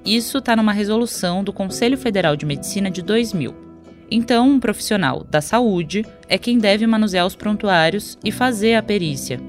Isso 0.05 0.37
está 0.37 0.55
numa 0.55 0.73
resolução 0.73 1.43
do 1.43 1.51
Conselho 1.51 1.97
Federal 1.97 2.35
de 2.35 2.45
Medicina 2.45 2.91
de 2.91 3.01
2000. 3.01 3.70
Então, 4.13 4.49
um 4.49 4.59
profissional 4.59 5.25
da 5.29 5.39
saúde 5.39 6.05
é 6.27 6.37
quem 6.37 6.57
deve 6.59 6.85
manusear 6.85 7.25
os 7.25 7.33
prontuários 7.33 8.17
e 8.23 8.29
fazer 8.29 8.75
a 8.75 8.83
perícia. 8.83 9.39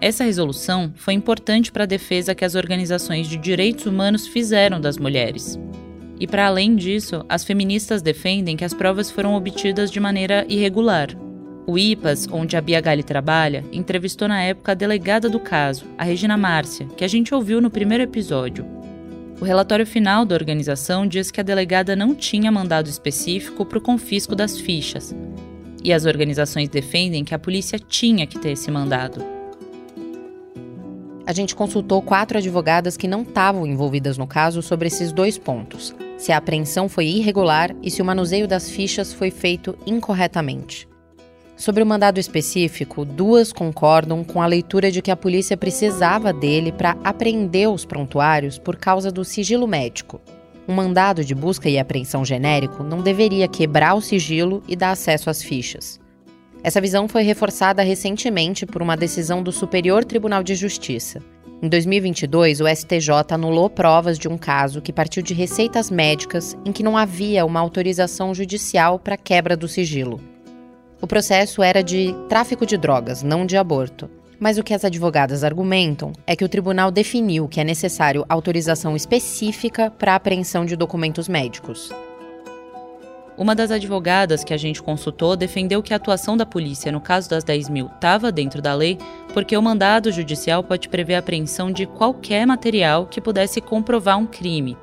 Essa 0.00 0.22
resolução 0.22 0.92
foi 0.94 1.14
importante 1.14 1.72
para 1.72 1.82
a 1.82 1.86
defesa 1.86 2.32
que 2.32 2.44
as 2.44 2.54
organizações 2.54 3.26
de 3.26 3.36
direitos 3.36 3.86
humanos 3.86 4.28
fizeram 4.28 4.80
das 4.80 4.96
mulheres. 4.96 5.58
E 6.20 6.26
para 6.28 6.46
além 6.46 6.76
disso, 6.76 7.24
as 7.28 7.42
feministas 7.42 8.00
defendem 8.00 8.56
que 8.56 8.64
as 8.64 8.72
provas 8.72 9.10
foram 9.10 9.34
obtidas 9.34 9.90
de 9.90 9.98
maneira 9.98 10.46
irregular, 10.48 11.08
o 11.68 11.76
IPAS, 11.76 12.26
onde 12.32 12.56
a 12.56 12.62
Bia 12.62 12.80
Gali 12.80 13.02
trabalha, 13.02 13.62
entrevistou 13.70 14.26
na 14.26 14.40
época 14.40 14.72
a 14.72 14.74
delegada 14.74 15.28
do 15.28 15.38
caso, 15.38 15.84
a 15.98 16.04
Regina 16.04 16.34
Márcia, 16.34 16.86
que 16.96 17.04
a 17.04 17.08
gente 17.08 17.34
ouviu 17.34 17.60
no 17.60 17.68
primeiro 17.68 18.04
episódio. 18.04 18.64
O 19.40 19.44
relatório 19.44 19.86
final 19.86 20.24
da 20.24 20.34
organização 20.34 21.06
diz 21.06 21.30
que 21.30 21.40
a 21.40 21.44
delegada 21.44 21.94
não 21.94 22.12
tinha 22.12 22.50
mandado 22.50 22.88
específico 22.88 23.64
para 23.64 23.78
o 23.78 23.80
confisco 23.80 24.34
das 24.34 24.58
fichas. 24.58 25.14
E 25.84 25.92
as 25.92 26.04
organizações 26.04 26.68
defendem 26.68 27.24
que 27.24 27.34
a 27.34 27.38
polícia 27.38 27.78
tinha 27.78 28.26
que 28.26 28.36
ter 28.36 28.50
esse 28.50 28.68
mandado. 28.68 29.24
A 31.24 31.32
gente 31.32 31.54
consultou 31.54 32.02
quatro 32.02 32.38
advogadas 32.38 32.96
que 32.96 33.06
não 33.06 33.22
estavam 33.22 33.64
envolvidas 33.64 34.18
no 34.18 34.26
caso 34.26 34.60
sobre 34.60 34.88
esses 34.88 35.12
dois 35.12 35.38
pontos: 35.38 35.94
se 36.16 36.32
a 36.32 36.38
apreensão 36.38 36.88
foi 36.88 37.06
irregular 37.06 37.76
e 37.80 37.92
se 37.92 38.02
o 38.02 38.04
manuseio 38.04 38.48
das 38.48 38.68
fichas 38.68 39.12
foi 39.12 39.30
feito 39.30 39.78
incorretamente. 39.86 40.88
Sobre 41.58 41.82
o 41.82 41.86
mandado 41.86 42.20
específico, 42.20 43.04
duas 43.04 43.52
concordam 43.52 44.22
com 44.22 44.40
a 44.40 44.46
leitura 44.46 44.92
de 44.92 45.02
que 45.02 45.10
a 45.10 45.16
polícia 45.16 45.56
precisava 45.56 46.32
dele 46.32 46.70
para 46.70 46.96
apreender 47.02 47.68
os 47.68 47.84
prontuários 47.84 48.60
por 48.60 48.76
causa 48.76 49.10
do 49.10 49.24
sigilo 49.24 49.66
médico. 49.66 50.20
Um 50.68 50.74
mandado 50.74 51.24
de 51.24 51.34
busca 51.34 51.68
e 51.68 51.76
apreensão 51.76 52.24
genérico 52.24 52.84
não 52.84 53.02
deveria 53.02 53.48
quebrar 53.48 53.94
o 53.94 54.00
sigilo 54.00 54.62
e 54.68 54.76
dar 54.76 54.92
acesso 54.92 55.28
às 55.28 55.42
fichas. 55.42 55.98
Essa 56.62 56.80
visão 56.80 57.08
foi 57.08 57.24
reforçada 57.24 57.82
recentemente 57.82 58.64
por 58.64 58.80
uma 58.80 58.96
decisão 58.96 59.42
do 59.42 59.50
Superior 59.50 60.04
Tribunal 60.04 60.44
de 60.44 60.54
Justiça. 60.54 61.20
Em 61.60 61.68
2022, 61.68 62.60
o 62.60 62.68
STJ 62.68 63.32
anulou 63.32 63.68
provas 63.68 64.16
de 64.16 64.28
um 64.28 64.38
caso 64.38 64.80
que 64.80 64.92
partiu 64.92 65.24
de 65.24 65.34
receitas 65.34 65.90
médicas 65.90 66.56
em 66.64 66.70
que 66.70 66.84
não 66.84 66.96
havia 66.96 67.44
uma 67.44 67.58
autorização 67.58 68.32
judicial 68.32 68.96
para 68.96 69.16
quebra 69.16 69.56
do 69.56 69.66
sigilo. 69.66 70.20
O 71.00 71.06
processo 71.06 71.62
era 71.62 71.82
de 71.82 72.12
tráfico 72.28 72.66
de 72.66 72.76
drogas, 72.76 73.22
não 73.22 73.46
de 73.46 73.56
aborto. 73.56 74.10
Mas 74.40 74.58
o 74.58 74.64
que 74.64 74.74
as 74.74 74.84
advogadas 74.84 75.44
argumentam 75.44 76.12
é 76.26 76.34
que 76.34 76.44
o 76.44 76.48
tribunal 76.48 76.90
definiu 76.90 77.46
que 77.46 77.60
é 77.60 77.64
necessário 77.64 78.24
autorização 78.28 78.96
específica 78.96 79.90
para 79.90 80.12
a 80.12 80.16
apreensão 80.16 80.64
de 80.64 80.74
documentos 80.74 81.28
médicos. 81.28 81.90
Uma 83.36 83.54
das 83.54 83.70
advogadas 83.70 84.42
que 84.42 84.52
a 84.52 84.56
gente 84.56 84.82
consultou 84.82 85.36
defendeu 85.36 85.80
que 85.80 85.92
a 85.92 85.96
atuação 85.96 86.36
da 86.36 86.44
polícia 86.44 86.90
no 86.90 87.00
caso 87.00 87.30
das 87.30 87.44
10 87.44 87.68
mil 87.68 87.86
estava 87.86 88.32
dentro 88.32 88.60
da 88.60 88.74
lei, 88.74 88.98
porque 89.32 89.56
o 89.56 89.62
mandado 89.62 90.10
judicial 90.10 90.64
pode 90.64 90.88
prever 90.88 91.14
a 91.14 91.20
apreensão 91.20 91.70
de 91.70 91.86
qualquer 91.86 92.44
material 92.44 93.06
que 93.06 93.20
pudesse 93.20 93.60
comprovar 93.60 94.18
um 94.18 94.26
crime, 94.26 94.76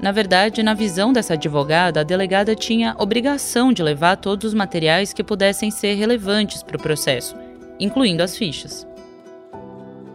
na 0.00 0.12
verdade, 0.12 0.62
na 0.62 0.74
visão 0.74 1.12
dessa 1.12 1.34
advogada, 1.34 2.00
a 2.00 2.04
delegada 2.04 2.54
tinha 2.54 2.94
obrigação 2.98 3.72
de 3.72 3.82
levar 3.82 4.16
todos 4.16 4.46
os 4.46 4.54
materiais 4.54 5.12
que 5.12 5.24
pudessem 5.24 5.72
ser 5.72 5.94
relevantes 5.94 6.62
para 6.62 6.76
o 6.76 6.80
processo, 6.80 7.34
incluindo 7.80 8.22
as 8.22 8.36
fichas. 8.36 8.86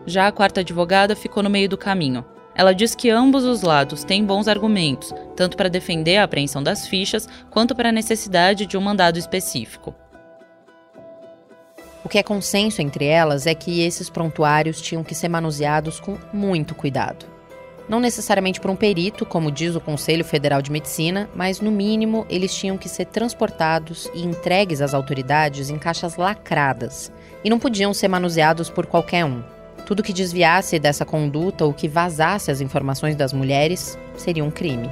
Já 0.05 0.27
a 0.27 0.31
quarta 0.31 0.61
advogada 0.61 1.17
ficou 1.17 1.43
no 1.43 1.49
meio 1.49 1.67
do 1.67 1.77
caminho. 1.77 2.23
Ela 2.55 2.73
diz 2.73 2.95
que 2.95 3.09
ambos 3.09 3.43
os 3.43 3.61
lados 3.61 4.05
têm 4.05 4.23
bons 4.23 4.47
argumentos, 4.47 5.13
tanto 5.35 5.57
para 5.57 5.69
defender 5.69 6.17
a 6.17 6.23
apreensão 6.23 6.63
das 6.63 6.87
fichas 6.87 7.27
quanto 7.49 7.75
para 7.75 7.89
a 7.89 7.93
necessidade 7.93 8.65
de 8.65 8.77
um 8.77 8.81
mandado 8.81 9.19
específico. 9.19 9.93
O 12.05 12.09
que 12.09 12.17
é 12.17 12.23
consenso 12.23 12.81
entre 12.81 13.05
elas 13.05 13.47
é 13.47 13.55
que 13.55 13.81
esses 13.81 14.09
prontuários 14.09 14.81
tinham 14.81 15.03
que 15.03 15.15
ser 15.15 15.29
manuseados 15.29 15.99
com 15.99 16.17
muito 16.31 16.75
cuidado 16.75 17.32
não 17.87 17.99
necessariamente 17.99 18.59
por 18.59 18.71
um 18.71 18.75
perito, 18.75 19.25
como 19.25 19.51
diz 19.51 19.75
o 19.75 19.81
Conselho 19.81 20.23
Federal 20.23 20.61
de 20.61 20.71
Medicina, 20.71 21.29
mas 21.35 21.59
no 21.59 21.71
mínimo 21.71 22.25
eles 22.29 22.55
tinham 22.55 22.77
que 22.77 22.87
ser 22.87 23.05
transportados 23.05 24.09
e 24.13 24.23
entregues 24.23 24.81
às 24.81 24.93
autoridades 24.93 25.69
em 25.69 25.77
caixas 25.77 26.15
lacradas 26.15 27.11
e 27.43 27.49
não 27.49 27.59
podiam 27.59 27.93
ser 27.93 28.07
manuseados 28.07 28.69
por 28.69 28.85
qualquer 28.85 29.25
um. 29.25 29.43
Tudo 29.85 30.03
que 30.03 30.13
desviasse 30.13 30.79
dessa 30.79 31.05
conduta 31.05 31.65
ou 31.65 31.73
que 31.73 31.89
vazasse 31.89 32.49
as 32.49 32.61
informações 32.61 33.15
das 33.15 33.33
mulheres 33.33 33.97
seria 34.15 34.43
um 34.43 34.51
crime. 34.51 34.89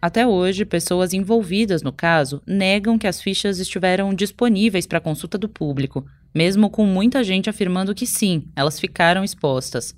Até 0.00 0.26
hoje, 0.26 0.64
pessoas 0.64 1.12
envolvidas 1.12 1.82
no 1.82 1.92
caso 1.92 2.40
negam 2.46 2.96
que 2.96 3.08
as 3.08 3.20
fichas 3.20 3.58
estiveram 3.58 4.14
disponíveis 4.14 4.86
para 4.86 5.00
consulta 5.00 5.36
do 5.36 5.48
público, 5.48 6.06
mesmo 6.36 6.68
com 6.68 6.84
muita 6.84 7.24
gente 7.24 7.48
afirmando 7.48 7.94
que 7.94 8.06
sim, 8.06 8.44
elas 8.54 8.78
ficaram 8.78 9.24
expostas. 9.24 9.96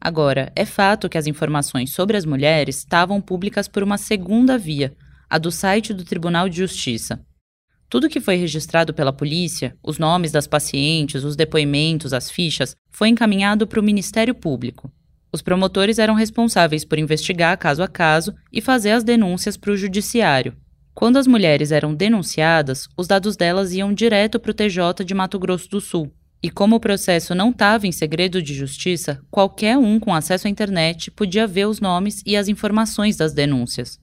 Agora, 0.00 0.50
é 0.56 0.64
fato 0.64 1.08
que 1.08 1.16
as 1.16 1.28
informações 1.28 1.92
sobre 1.92 2.16
as 2.16 2.24
mulheres 2.24 2.78
estavam 2.78 3.20
públicas 3.20 3.68
por 3.68 3.84
uma 3.84 3.96
segunda 3.96 4.58
via, 4.58 4.92
a 5.30 5.38
do 5.38 5.52
site 5.52 5.94
do 5.94 6.02
Tribunal 6.02 6.48
de 6.48 6.56
Justiça. 6.56 7.24
Tudo 7.88 8.08
que 8.08 8.20
foi 8.20 8.34
registrado 8.34 8.92
pela 8.92 9.12
polícia, 9.12 9.76
os 9.80 10.00
nomes 10.00 10.32
das 10.32 10.48
pacientes, 10.48 11.22
os 11.22 11.36
depoimentos, 11.36 12.12
as 12.12 12.28
fichas, 12.28 12.74
foi 12.90 13.06
encaminhado 13.06 13.64
para 13.64 13.78
o 13.78 13.82
Ministério 13.82 14.34
Público. 14.34 14.92
Os 15.32 15.42
promotores 15.42 16.00
eram 16.00 16.14
responsáveis 16.14 16.84
por 16.84 16.98
investigar 16.98 17.56
caso 17.56 17.84
a 17.84 17.88
caso 17.88 18.34
e 18.52 18.60
fazer 18.60 18.90
as 18.90 19.04
denúncias 19.04 19.56
para 19.56 19.70
o 19.70 19.76
Judiciário, 19.76 20.56
quando 20.98 21.16
as 21.16 21.28
mulheres 21.28 21.70
eram 21.70 21.94
denunciadas, 21.94 22.88
os 22.96 23.06
dados 23.06 23.36
delas 23.36 23.72
iam 23.72 23.94
direto 23.94 24.40
para 24.40 24.50
o 24.50 24.54
TJ 24.54 25.04
de 25.04 25.14
Mato 25.14 25.38
Grosso 25.38 25.70
do 25.70 25.80
Sul. 25.80 26.10
E 26.42 26.50
como 26.50 26.74
o 26.74 26.80
processo 26.80 27.36
não 27.36 27.50
estava 27.50 27.86
em 27.86 27.92
segredo 27.92 28.42
de 28.42 28.52
justiça, 28.52 29.20
qualquer 29.30 29.78
um 29.78 30.00
com 30.00 30.12
acesso 30.12 30.48
à 30.48 30.50
internet 30.50 31.08
podia 31.12 31.46
ver 31.46 31.68
os 31.68 31.78
nomes 31.78 32.20
e 32.26 32.36
as 32.36 32.48
informações 32.48 33.16
das 33.16 33.32
denúncias. 33.32 34.00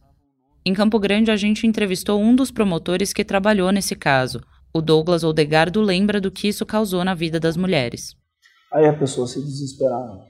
Em 0.66 0.74
Campo 0.74 0.98
Grande, 0.98 1.32
a 1.32 1.36
gente 1.36 1.68
entrevistou 1.68 2.18
um 2.22 2.34
dos 2.34 2.50
promotores 2.50 3.12
que 3.12 3.26
trabalhou 3.26 3.74
nesse 3.74 3.94
caso. 3.94 4.40
O 4.74 4.82
Douglas 4.82 5.26
Odegardo 5.26 5.82
lembra 5.82 6.22
do 6.22 6.32
que 6.32 6.48
isso 6.48 6.66
causou 6.66 7.04
na 7.04 7.14
vida 7.14 7.42
das 7.42 7.58
mulheres. 7.58 8.16
Aí 8.72 8.86
a 8.86 8.98
pessoa 8.98 9.28
se 9.28 9.42
desesperava 9.42 10.24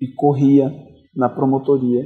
e 0.00 0.08
corria 0.16 0.68
na 1.14 1.28
promotoria 1.28 2.02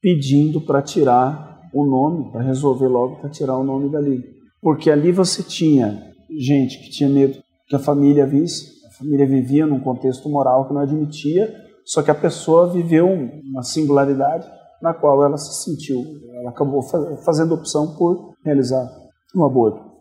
pedindo 0.00 0.60
para 0.60 0.80
tirar 0.80 1.53
o 1.74 1.86
nome, 1.86 2.30
para 2.30 2.42
resolver 2.42 2.88
logo, 2.88 3.16
para 3.16 3.30
tirar 3.30 3.58
o 3.58 3.64
nome 3.64 3.90
dali. 3.90 4.22
Porque 4.60 4.90
ali 4.90 5.12
você 5.12 5.42
tinha 5.42 6.00
gente 6.38 6.78
que 6.78 6.90
tinha 6.90 7.08
medo 7.08 7.42
que 7.66 7.76
a 7.76 7.78
família 7.78 8.26
visse, 8.26 8.72
a 8.86 8.98
família 8.98 9.26
vivia 9.26 9.66
num 9.66 9.80
contexto 9.80 10.28
moral 10.28 10.66
que 10.66 10.74
não 10.74 10.80
admitia, 10.80 11.52
só 11.84 12.02
que 12.02 12.10
a 12.10 12.14
pessoa 12.14 12.72
viveu 12.72 13.08
uma 13.08 13.62
singularidade 13.62 14.46
na 14.80 14.92
qual 14.92 15.24
ela 15.24 15.36
se 15.36 15.64
sentiu, 15.64 16.02
ela 16.34 16.50
acabou 16.50 16.82
fazendo 17.24 17.54
opção 17.54 17.96
por 17.96 18.34
realizar 18.44 18.86
um 19.34 19.44
aborto. 19.44 19.94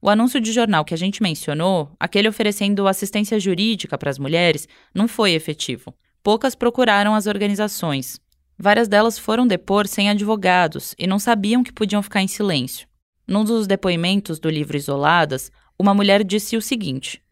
O 0.00 0.08
anúncio 0.08 0.40
de 0.40 0.52
jornal 0.52 0.84
que 0.84 0.94
a 0.94 0.96
gente 0.96 1.22
mencionou, 1.22 1.90
aquele 1.98 2.28
oferecendo 2.28 2.86
assistência 2.86 3.38
jurídica 3.40 3.98
para 3.98 4.10
as 4.10 4.18
mulheres, 4.18 4.68
não 4.94 5.08
foi 5.08 5.32
efetivo. 5.32 5.92
Poucas 6.22 6.54
procuraram 6.54 7.14
as 7.14 7.26
organizações, 7.26 8.20
Várias 8.58 8.88
delas 8.88 9.18
foram 9.18 9.46
depor 9.46 9.86
sem 9.86 10.08
advogados 10.08 10.94
e 10.98 11.06
não 11.06 11.18
sabiam 11.18 11.62
que 11.62 11.72
podiam 11.72 12.02
ficar 12.02 12.22
em 12.22 12.28
silêncio. 12.28 12.88
Num 13.26 13.44
dos 13.44 13.66
depoimentos 13.66 14.38
do 14.38 14.48
livro 14.48 14.76
Isoladas, 14.76 15.50
uma 15.78 15.92
mulher 15.92 16.24
disse 16.24 16.56
o 16.56 16.62
seguinte: 16.62 17.22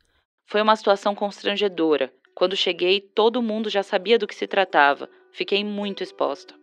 Foi 0.46 0.60
uma 0.60 0.76
situação 0.76 1.14
constrangedora. 1.14 2.12
Quando 2.34 2.56
cheguei, 2.56 3.00
todo 3.00 3.40
mundo 3.40 3.70
já 3.70 3.82
sabia 3.82 4.18
do 4.18 4.26
que 4.26 4.34
se 4.34 4.46
tratava. 4.46 5.08
Fiquei 5.32 5.64
muito 5.64 6.02
exposta. 6.02 6.54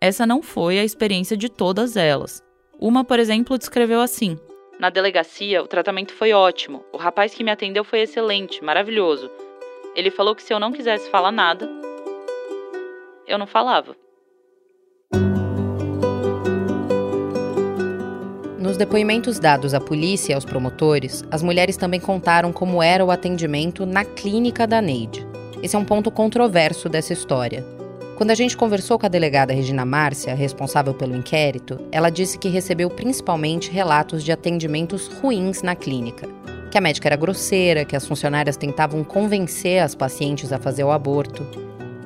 Essa 0.00 0.26
não 0.26 0.42
foi 0.42 0.78
a 0.78 0.84
experiência 0.84 1.36
de 1.36 1.48
todas 1.48 1.96
elas. 1.96 2.42
Uma, 2.78 3.04
por 3.04 3.18
exemplo, 3.18 3.58
descreveu 3.58 4.00
assim: 4.00 4.38
Na 4.78 4.88
delegacia, 4.88 5.62
o 5.62 5.68
tratamento 5.68 6.12
foi 6.12 6.32
ótimo. 6.32 6.84
O 6.92 6.96
rapaz 6.96 7.34
que 7.34 7.44
me 7.44 7.50
atendeu 7.50 7.84
foi 7.84 8.00
excelente, 8.00 8.62
maravilhoso. 8.64 9.30
Ele 9.94 10.10
falou 10.10 10.34
que 10.34 10.42
se 10.42 10.52
eu 10.52 10.60
não 10.60 10.72
quisesse 10.72 11.10
falar 11.10 11.32
nada, 11.32 11.68
eu 13.26 13.38
não 13.38 13.46
falava. 13.46 13.96
Nos 18.58 18.78
depoimentos 18.78 19.38
dados 19.38 19.74
à 19.74 19.80
polícia 19.80 20.32
e 20.32 20.34
aos 20.34 20.44
promotores, 20.44 21.22
as 21.30 21.42
mulheres 21.42 21.76
também 21.76 22.00
contaram 22.00 22.50
como 22.50 22.82
era 22.82 23.04
o 23.04 23.10
atendimento 23.10 23.84
na 23.84 24.04
clínica 24.04 24.66
da 24.66 24.80
Neide. 24.80 25.26
Esse 25.62 25.76
é 25.76 25.78
um 25.78 25.84
ponto 25.84 26.10
controverso 26.10 26.88
dessa 26.88 27.12
história. 27.12 27.64
Quando 28.16 28.30
a 28.30 28.34
gente 28.34 28.56
conversou 28.56 28.98
com 28.98 29.06
a 29.06 29.08
delegada 29.08 29.52
Regina 29.52 29.84
Márcia, 29.84 30.34
responsável 30.34 30.94
pelo 30.94 31.16
inquérito, 31.16 31.78
ela 31.92 32.10
disse 32.10 32.38
que 32.38 32.48
recebeu 32.48 32.88
principalmente 32.88 33.70
relatos 33.70 34.24
de 34.24 34.32
atendimentos 34.32 35.08
ruins 35.08 35.62
na 35.62 35.74
clínica. 35.74 36.28
Que 36.70 36.78
a 36.78 36.80
médica 36.80 37.08
era 37.08 37.16
grosseira, 37.16 37.84
que 37.84 37.96
as 37.96 38.06
funcionárias 38.06 38.56
tentavam 38.56 39.04
convencer 39.04 39.82
as 39.82 39.94
pacientes 39.94 40.52
a 40.52 40.58
fazer 40.58 40.84
o 40.84 40.90
aborto. 40.90 41.44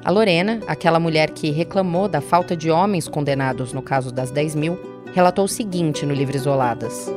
A 0.05 0.11
Lorena, 0.11 0.61
aquela 0.67 1.01
mulher 1.01 1.31
que 1.31 1.51
reclamou 1.51 2.09
da 2.09 2.21
falta 2.21 2.57
de 2.57 2.71
homens 2.71 3.09
condenados 3.09 3.73
no 3.73 3.83
caso 3.83 4.13
das 4.13 4.31
10 4.31 4.55
mil, 4.55 4.79
relatou 5.13 5.45
o 5.45 5.49
seguinte 5.49 6.07
no 6.07 6.15
livro 6.15 6.37
Isoladas. 6.37 7.13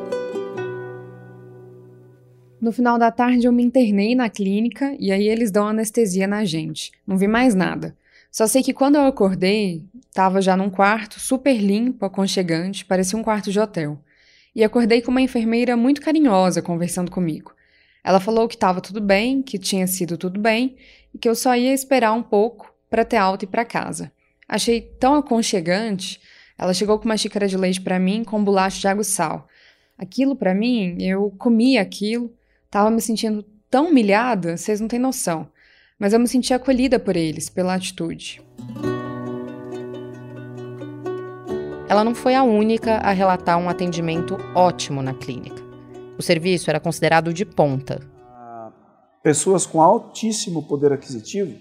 No 2.59 2.71
final 2.71 2.97
da 2.97 3.11
tarde 3.11 3.45
eu 3.45 3.51
me 3.51 3.63
internei 3.63 4.15
na 4.15 4.29
clínica 4.29 4.95
e 4.99 5.11
aí 5.11 5.27
eles 5.27 5.51
dão 5.51 5.67
anestesia 5.67 6.27
na 6.27 6.43
gente. 6.43 6.91
Não 7.05 7.17
vi 7.17 7.27
mais 7.27 7.53
nada. 7.53 7.95
Só 8.31 8.47
sei 8.47 8.63
que 8.63 8.73
quando 8.73 8.95
eu 8.95 9.05
acordei, 9.05 9.83
estava 10.07 10.41
já 10.41 10.57
num 10.57 10.69
quarto 10.69 11.19
super 11.19 11.57
limpo, 11.57 12.05
aconchegante, 12.05 12.83
parecia 12.83 13.17
um 13.17 13.23
quarto 13.23 13.51
de 13.51 13.59
hotel. 13.59 13.99
E 14.55 14.63
acordei 14.63 15.01
com 15.01 15.11
uma 15.11 15.21
enfermeira 15.21 15.77
muito 15.77 16.01
carinhosa 16.01 16.61
conversando 16.61 17.11
comigo. 17.11 17.53
Ela 18.03 18.19
falou 18.19 18.47
que 18.47 18.55
estava 18.55 18.81
tudo 18.81 18.99
bem, 18.99 19.41
que 19.41 19.59
tinha 19.59 19.85
sido 19.85 20.17
tudo 20.17 20.39
bem 20.39 20.75
e 21.13 21.17
que 21.17 21.29
eu 21.29 21.35
só 21.35 21.55
ia 21.55 21.73
esperar 21.73 22.13
um 22.13 22.23
pouco 22.23 22.70
para 22.91 23.03
ter 23.03 23.17
alta 23.17 23.45
e 23.45 23.47
para 23.47 23.65
casa. 23.65 24.11
Achei 24.47 24.81
tão 24.81 25.15
aconchegante. 25.15 26.21
Ela 26.55 26.75
chegou 26.75 26.99
com 26.99 27.05
uma 27.05 27.17
xícara 27.17 27.47
de 27.47 27.57
leite 27.57 27.81
para 27.81 27.97
mim 27.97 28.23
com 28.23 28.43
bolacha 28.43 28.79
de 28.79 28.87
água 28.87 29.01
e 29.01 29.05
sal. 29.05 29.47
Aquilo 29.97 30.35
para 30.35 30.53
mim, 30.53 31.01
eu 31.01 31.33
comi 31.39 31.79
aquilo, 31.79 32.31
estava 32.67 32.91
me 32.91 33.01
sentindo 33.01 33.43
tão 33.67 33.87
humilhada, 33.87 34.55
vocês 34.55 34.79
não 34.79 34.87
têm 34.87 34.99
noção 34.99 35.49
mas 36.01 36.13
eu 36.13 36.19
me 36.19 36.27
senti 36.27 36.51
acolhida 36.51 36.97
por 36.97 37.15
eles, 37.15 37.47
pela 37.47 37.75
atitude. 37.75 38.41
Ela 41.87 42.03
não 42.03 42.15
foi 42.15 42.33
a 42.33 42.41
única 42.41 42.95
a 42.97 43.11
relatar 43.11 43.59
um 43.59 43.69
atendimento 43.69 44.35
ótimo 44.55 45.03
na 45.03 45.13
clínica. 45.13 45.61
O 46.17 46.21
serviço 46.23 46.71
era 46.71 46.79
considerado 46.79 47.31
de 47.31 47.45
ponta. 47.45 47.99
Pessoas 49.21 49.67
com 49.67 49.79
altíssimo 49.79 50.63
poder 50.63 50.91
aquisitivo 50.91 51.55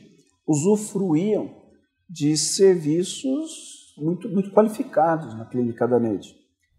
usufruíam 0.51 1.49
de 2.09 2.37
serviços 2.37 3.95
muito, 3.97 4.29
muito 4.29 4.51
qualificados 4.51 5.33
na 5.39 5.45
clínica 5.45 5.87
da 5.87 6.01
Neide. 6.01 6.35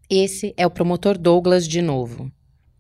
Esse 0.10 0.54
é 0.58 0.68
o 0.68 0.70
promotor 0.70 1.18
Douglas 1.18 1.66
de 1.66 1.82
novo. 1.82 2.30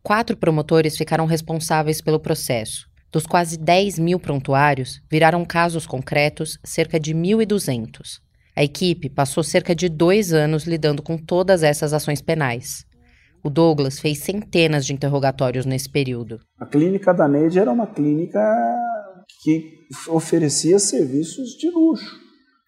Quatro 0.03 0.35
promotores 0.35 0.97
ficaram 0.97 1.25
responsáveis 1.25 2.01
pelo 2.01 2.19
processo. 2.19 2.89
Dos 3.09 3.25
quase 3.25 3.57
10 3.57 3.99
mil 3.99 4.19
prontuários, 4.19 5.01
viraram 5.09 5.45
casos 5.45 5.87
concretos 5.87 6.59
cerca 6.61 6.99
de 6.99 7.13
1.200. 7.13 8.19
A 8.53 8.61
equipe 8.61 9.09
passou 9.09 9.43
cerca 9.43 9.73
de 9.73 9.87
dois 9.87 10.33
anos 10.33 10.65
lidando 10.65 11.01
com 11.01 11.17
todas 11.17 11.63
essas 11.63 11.93
ações 11.93 12.21
penais. 12.21 12.85
O 13.41 13.49
Douglas 13.49 13.97
fez 13.97 14.19
centenas 14.19 14.85
de 14.85 14.93
interrogatórios 14.93 15.65
nesse 15.65 15.89
período. 15.89 16.39
A 16.59 16.65
clínica 16.65 17.13
da 17.13 17.29
Neide 17.29 17.59
era 17.59 17.71
uma 17.71 17.87
clínica 17.87 18.39
que 19.41 19.87
oferecia 20.09 20.79
serviços 20.79 21.57
de 21.57 21.69
luxo. 21.69 22.19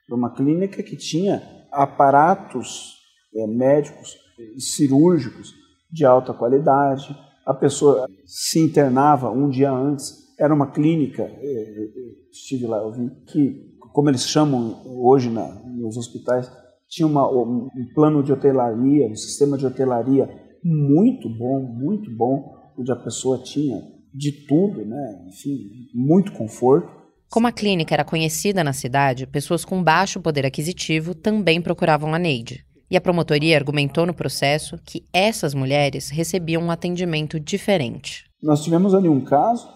Uma 0.10 0.34
clínica 0.34 0.84
que 0.84 0.96
tinha 0.96 1.42
aparatos 1.72 2.98
é, 3.36 3.48
médicos 3.48 4.16
e 4.56 4.62
cirúrgicos 4.62 5.54
de 5.92 6.06
alta 6.06 6.34
qualidade. 6.34 7.16
A 7.46 7.54
pessoa 7.54 8.08
se 8.26 8.60
internava 8.60 9.32
um 9.32 9.50
dia 9.50 9.72
antes 9.72 10.24
era 10.38 10.54
uma 10.54 10.72
clínica, 10.72 11.24
eh, 11.24 11.42
eh, 11.42 12.16
estive 12.32 12.66
lá, 12.66 12.78
eu 12.80 12.92
vi 12.92 13.10
que, 13.28 13.78
como 13.94 14.10
eles 14.10 14.28
chamam 14.28 14.82
hoje 14.86 15.30
na, 15.30 15.48
nos 15.66 15.96
hospitais, 15.96 16.52
tinha 16.90 17.08
uma, 17.08 17.30
um 17.30 17.70
plano 17.94 18.24
de 18.24 18.34
hotelaria, 18.34 19.08
um 19.08 19.16
sistema 19.16 19.58
de 19.58 19.66
hotelaria 19.66 20.28
muito 20.64 21.30
bom, 21.30 21.62
muito 21.62 22.10
bom, 22.16 22.74
onde 22.78 22.92
a 22.92 22.96
pessoa 22.96 23.38
tinha 23.38 23.82
de 24.14 24.32
tudo, 24.48 24.86
né? 24.86 25.26
enfim, 25.28 25.88
muito 25.94 26.32
conforto. 26.34 27.04
Como 27.30 27.48
a 27.48 27.52
clínica 27.52 27.96
era 27.96 28.06
conhecida 28.06 28.64
na 28.64 28.74
cidade, 28.74 29.26
pessoas 29.26 29.66
com 29.66 29.84
baixo 29.84 30.22
poder 30.22 30.46
aquisitivo 30.46 31.16
também 31.16 31.62
procuravam 31.62 32.14
a 32.14 32.20
Neide. 32.20 32.64
E 32.92 32.96
a 32.96 33.02
promotoria 33.02 33.58
argumentou 33.58 34.06
no 34.06 34.14
processo 34.14 34.78
que 34.86 35.04
essas 35.12 35.56
mulheres 35.56 36.10
recebiam 36.10 36.62
um 36.62 36.70
atendimento 36.70 37.40
diferente. 37.40 38.26
Nós 38.42 38.64
tivemos 38.64 38.94
ali 38.94 39.10
um 39.10 39.22
caso 39.22 39.68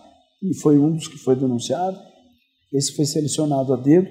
e 0.44 0.54
foi 0.54 0.78
um 0.78 0.94
dos 0.94 1.08
que 1.08 1.18
foi 1.18 1.36
denunciado. 1.36 1.98
Esse 2.72 2.96
foi 2.96 3.06
selecionado 3.06 3.74
a 3.74 3.78
dedo, 3.78 4.08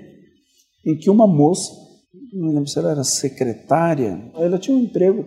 em 0.84 0.96
que 0.96 1.08
uma 1.08 1.26
moça, 1.26 1.70
não 2.32 2.48
lembro 2.48 2.66
se 2.66 2.78
ela 2.78 2.90
era 2.90 3.04
secretária, 3.04 4.32
ela 4.34 4.58
tinha 4.58 4.76
um 4.76 4.80
emprego 4.80 5.24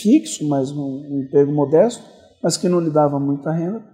fixo, 0.00 0.48
mas 0.48 0.70
um, 0.70 1.02
um 1.10 1.22
emprego 1.26 1.52
modesto, 1.52 2.02
mas 2.42 2.56
que 2.56 2.68
não 2.68 2.80
lhe 2.80 2.90
dava 2.90 3.18
muita 3.18 3.52
renda. 3.52 3.84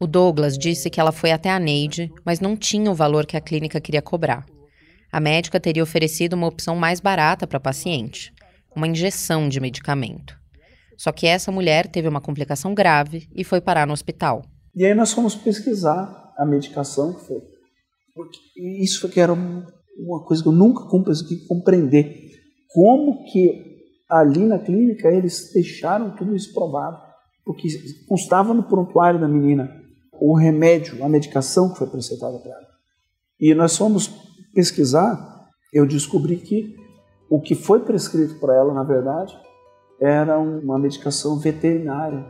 O 0.00 0.06
Douglas 0.06 0.58
disse 0.58 0.90
que 0.90 1.00
ela 1.00 1.12
foi 1.12 1.30
até 1.30 1.50
a 1.50 1.58
Neide, 1.58 2.12
mas 2.24 2.40
não 2.40 2.56
tinha 2.56 2.90
o 2.90 2.94
valor 2.94 3.24
que 3.26 3.36
a 3.36 3.40
clínica 3.40 3.80
queria 3.80 4.02
cobrar. 4.02 4.44
A 5.12 5.20
médica 5.20 5.60
teria 5.60 5.82
oferecido 5.82 6.32
uma 6.32 6.46
opção 6.46 6.74
mais 6.74 6.98
barata 6.98 7.46
para 7.46 7.58
a 7.58 7.60
paciente, 7.60 8.32
uma 8.74 8.88
injeção 8.88 9.48
de 9.48 9.60
medicamento. 9.60 10.34
Só 10.96 11.12
que 11.12 11.26
essa 11.26 11.52
mulher 11.52 11.86
teve 11.86 12.08
uma 12.08 12.20
complicação 12.20 12.74
grave 12.74 13.28
e 13.34 13.44
foi 13.44 13.60
parar 13.60 13.86
no 13.86 13.92
hospital. 13.92 14.42
E 14.74 14.86
aí 14.86 14.94
nós 14.94 15.12
fomos 15.12 15.34
pesquisar 15.34 16.32
a 16.38 16.46
medicação 16.46 17.12
que 17.12 17.26
foi. 17.26 17.42
Porque 18.14 18.38
isso 18.80 19.08
que 19.08 19.20
era 19.20 19.32
uma 19.32 20.24
coisa 20.24 20.42
que 20.42 20.48
eu 20.48 20.52
nunca 20.52 20.84
consegui 20.86 21.46
compreender. 21.46 22.30
Como 22.68 23.24
que 23.30 23.82
ali 24.08 24.46
na 24.46 24.58
clínica 24.58 25.08
eles 25.08 25.52
deixaram 25.52 26.16
tudo 26.16 26.34
isso 26.34 26.54
provado? 26.54 26.98
Porque 27.44 27.68
constava 28.08 28.54
no 28.54 28.62
prontuário 28.62 29.20
da 29.20 29.28
menina 29.28 29.81
o 30.30 30.34
remédio, 30.34 31.02
a 31.04 31.08
medicação 31.08 31.72
que 31.72 31.78
foi 31.78 31.86
preceptada 31.86 32.38
para 32.38 32.52
ela. 32.52 32.68
E 33.40 33.54
nós 33.54 33.76
fomos 33.76 34.08
pesquisar, 34.54 35.48
eu 35.72 35.86
descobri 35.86 36.36
que 36.36 36.76
o 37.28 37.40
que 37.40 37.54
foi 37.54 37.80
prescrito 37.80 38.38
para 38.38 38.54
ela, 38.54 38.72
na 38.72 38.84
verdade, 38.84 39.36
era 40.00 40.38
uma 40.38 40.78
medicação 40.78 41.38
veterinária 41.38 42.24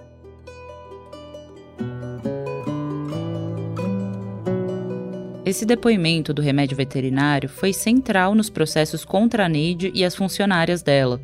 Esse 5.53 5.67
depoimento 5.67 6.33
do 6.33 6.41
remédio 6.41 6.75
veterinário 6.75 7.47
foi 7.47 7.75
central 7.75 8.35
nos 8.35 8.49
processos 8.49 9.05
contra 9.05 9.45
a 9.45 9.49
Neide 9.51 9.93
e 9.95 10.03
as 10.03 10.15
funcionárias 10.15 10.83
dela. 10.83 11.21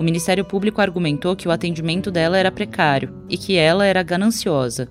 O 0.00 0.02
Ministério 0.02 0.42
Público 0.42 0.80
argumentou 0.80 1.36
que 1.36 1.46
o 1.46 1.50
atendimento 1.50 2.10
dela 2.10 2.38
era 2.38 2.50
precário 2.50 3.12
e 3.28 3.36
que 3.36 3.56
ela 3.56 3.84
era 3.84 4.02
gananciosa. 4.02 4.88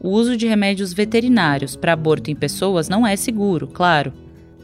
O 0.00 0.10
uso 0.10 0.36
de 0.36 0.46
remédios 0.46 0.92
veterinários 0.92 1.74
para 1.74 1.92
aborto 1.92 2.30
em 2.30 2.34
pessoas 2.34 2.88
não 2.88 3.06
é 3.06 3.16
seguro, 3.16 3.66
claro. 3.66 4.12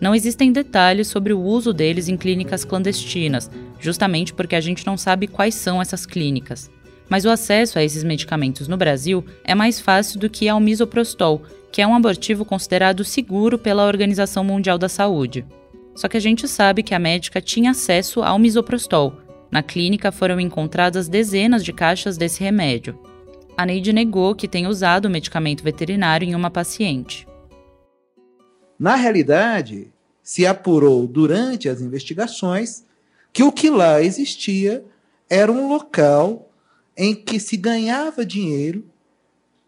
Não 0.01 0.15
existem 0.15 0.53
detalhes 0.53 1.09
sobre 1.09 1.33
o 1.33 1.41
uso 1.41 1.73
deles 1.73 2.09
em 2.09 2.17
clínicas 2.17 2.65
clandestinas, 2.65 3.51
justamente 3.81 4.33
porque 4.33 4.55
a 4.55 4.61
gente 4.61 4.87
não 4.87 4.97
sabe 4.97 5.27
quais 5.27 5.55
são 5.55 5.83
essas 5.83 6.07
clínicas. 6.07 6.71
Mas 7.09 7.25
o 7.25 7.31
acesso 7.31 7.79
a 7.79 7.83
esses 7.85 8.05
medicamentos 8.05 8.69
no 8.69 8.77
Brasil 8.77 9.25
é 9.45 9.55
mais 9.55 9.81
fácil 9.81 10.21
do 10.21 10.31
que 10.31 10.49
ao 10.49 10.61
misoprostol, 10.61 11.43
que 11.73 11.83
é 11.83 11.87
um 11.87 11.95
abortivo 11.95 12.45
considerado 12.45 13.05
seguro 13.05 13.59
pela 13.59 13.87
Organização 13.87 14.45
Mundial 14.45 14.79
da 14.79 14.89
Saúde. 14.89 15.45
Só 15.95 16.09
que 16.09 16.17
a 16.17 16.21
gente 16.21 16.47
sabe 16.47 16.83
que 16.83 16.95
a 16.95 16.99
médica 16.99 17.41
tinha 17.41 17.73
acesso 17.73 18.23
ao 18.23 18.39
misoprostol. 18.39 19.17
Na 19.51 19.63
clínica 19.63 20.11
foram 20.11 20.41
encontradas 20.41 21.09
dezenas 21.09 21.65
de 21.65 21.73
caixas 21.73 22.17
desse 22.17 22.43
remédio. 22.43 22.99
A 23.57 23.65
Neide 23.65 23.93
negou 23.93 24.35
que 24.35 24.49
tenha 24.49 24.69
usado 24.69 25.07
o 25.07 25.11
medicamento 25.11 25.63
veterinário 25.63 26.27
em 26.27 26.35
uma 26.35 26.51
paciente. 26.51 27.27
Na 28.79 28.97
realidade, 28.97 29.93
se 30.23 30.45
apurou 30.45 31.07
durante 31.07 31.69
as 31.69 31.81
investigações 31.81 32.85
que 33.33 33.43
o 33.43 33.53
que 33.53 33.71
lá 33.71 34.03
existia 34.03 34.85
era 35.31 35.53
um 35.53 35.69
local 35.69 36.51
em 36.97 37.15
que 37.15 37.39
se 37.39 37.57
ganhava 37.57 38.27
dinheiro 38.27 38.85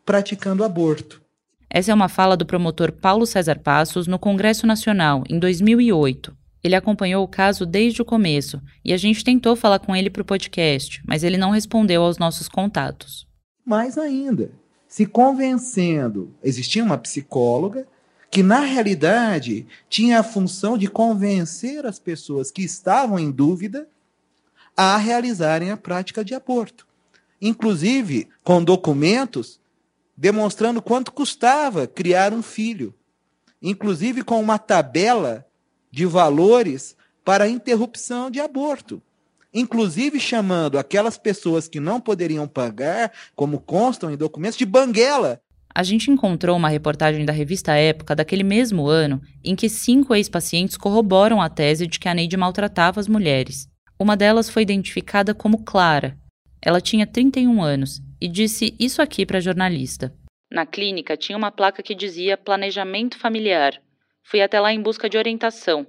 praticando 0.05 0.65
aborto. 0.65 1.23
Essa 1.69 1.93
é 1.93 1.95
uma 1.95 2.09
fala 2.09 2.37
do 2.37 2.47
promotor 2.47 2.91
Paulo 2.93 3.27
César 3.27 3.59
Passos 3.59 4.07
no 4.07 4.19
Congresso 4.19 4.67
Nacional, 4.67 5.25
em 5.29 5.39
2008. 5.39 6.37
Ele 6.63 6.75
acompanhou 6.75 7.23
o 7.23 7.29
caso 7.29 7.67
desde 7.67 8.03
o 8.03 8.05
começo 8.05 8.61
e 8.85 8.93
a 8.93 8.97
gente 8.97 9.23
tentou 9.23 9.55
falar 9.55 9.79
com 9.79 9.95
ele 9.95 10.11
para 10.11 10.23
o 10.23 10.25
podcast, 10.25 11.03
mas 11.07 11.23
ele 11.23 11.37
não 11.37 11.51
respondeu 11.51 12.03
aos 12.03 12.19
nossos 12.19 12.49
contatos. 12.49 13.26
Mais 13.67 13.99
ainda, 13.99 14.53
se 14.87 15.05
convencendo, 15.05 16.33
existia 16.41 16.85
uma 16.85 16.97
psicóloga 16.97 17.85
que, 18.31 18.41
na 18.41 18.61
realidade, 18.61 19.67
tinha 19.89 20.21
a 20.21 20.23
função 20.23 20.79
de 20.79 20.87
convencer 20.87 21.85
as 21.85 21.99
pessoas 21.99 22.53
que 22.53 22.63
estavam 22.63 23.19
em 23.19 23.29
dúvida 23.29 23.89
a 24.77 24.97
realizarem 24.97 25.73
a 25.73 25.77
prática 25.77 26.25
de 26.25 26.33
aborto. 26.33 26.87
Inclusive 27.43 28.29
com 28.45 28.63
documentos 28.63 29.59
demonstrando 30.17 30.81
quanto 30.81 31.13
custava 31.13 31.89
criar 31.89 32.33
um 32.33 32.43
filho, 32.43 32.95
inclusive 33.61 34.23
com 34.23 34.41
uma 34.41 34.59
tabela 34.59 35.45
de 35.91 36.07
valores 36.07 36.97
para 37.25 37.49
interrupção 37.49 38.31
de 38.31 38.41
aborto, 38.41 39.03
inclusive 39.57 40.21
chamando 40.21 40.79
aquelas 40.79 41.17
pessoas 41.17 41.67
que 41.67 41.81
não 41.81 42.01
poderiam 42.01 42.47
pagar, 42.47 43.11
como 43.35 43.59
constam 43.59 44.11
em 44.11 44.17
documentos, 44.17 44.59
de 44.59 44.67
banguela. 44.67 45.41
A 45.75 45.83
gente 45.83 46.11
encontrou 46.11 46.57
uma 46.57 46.69
reportagem 46.69 47.25
da 47.25 47.33
revista 47.33 47.75
Época 47.75 48.15
daquele 48.15 48.45
mesmo 48.45 48.87
ano 48.87 49.21
em 49.43 49.57
que 49.57 49.69
cinco 49.69 50.15
ex-pacientes 50.15 50.77
corroboram 50.77 51.41
a 51.41 51.49
tese 51.49 51.87
de 51.87 51.99
que 51.99 52.09
a 52.09 52.15
Neide 52.15 52.37
maltratava 52.37 53.01
as 53.01 53.09
mulheres. 53.09 53.69
Uma 53.99 54.17
delas 54.17 54.51
foi 54.51 54.63
identificada 54.63 55.35
como 55.35 55.65
Clara. 55.65 56.17
Ela 56.61 56.81
tinha 56.81 57.07
31 57.07 57.63
anos 57.63 58.03
e 58.21 58.29
disse 58.29 58.75
isso 58.79 59.01
aqui 59.01 59.25
para 59.25 59.39
a 59.39 59.41
jornalista. 59.41 60.15
Na 60.51 60.65
clínica 60.65 61.17
tinha 61.17 61.37
uma 61.37 61.51
placa 61.51 61.83
que 61.83 61.95
dizia 61.95 62.37
planejamento 62.37 63.19
familiar. 63.19 63.75
Fui 64.23 64.41
até 64.41 64.61
lá 64.61 64.73
em 64.73 64.81
busca 64.81 65.09
de 65.09 65.17
orientação, 65.19 65.87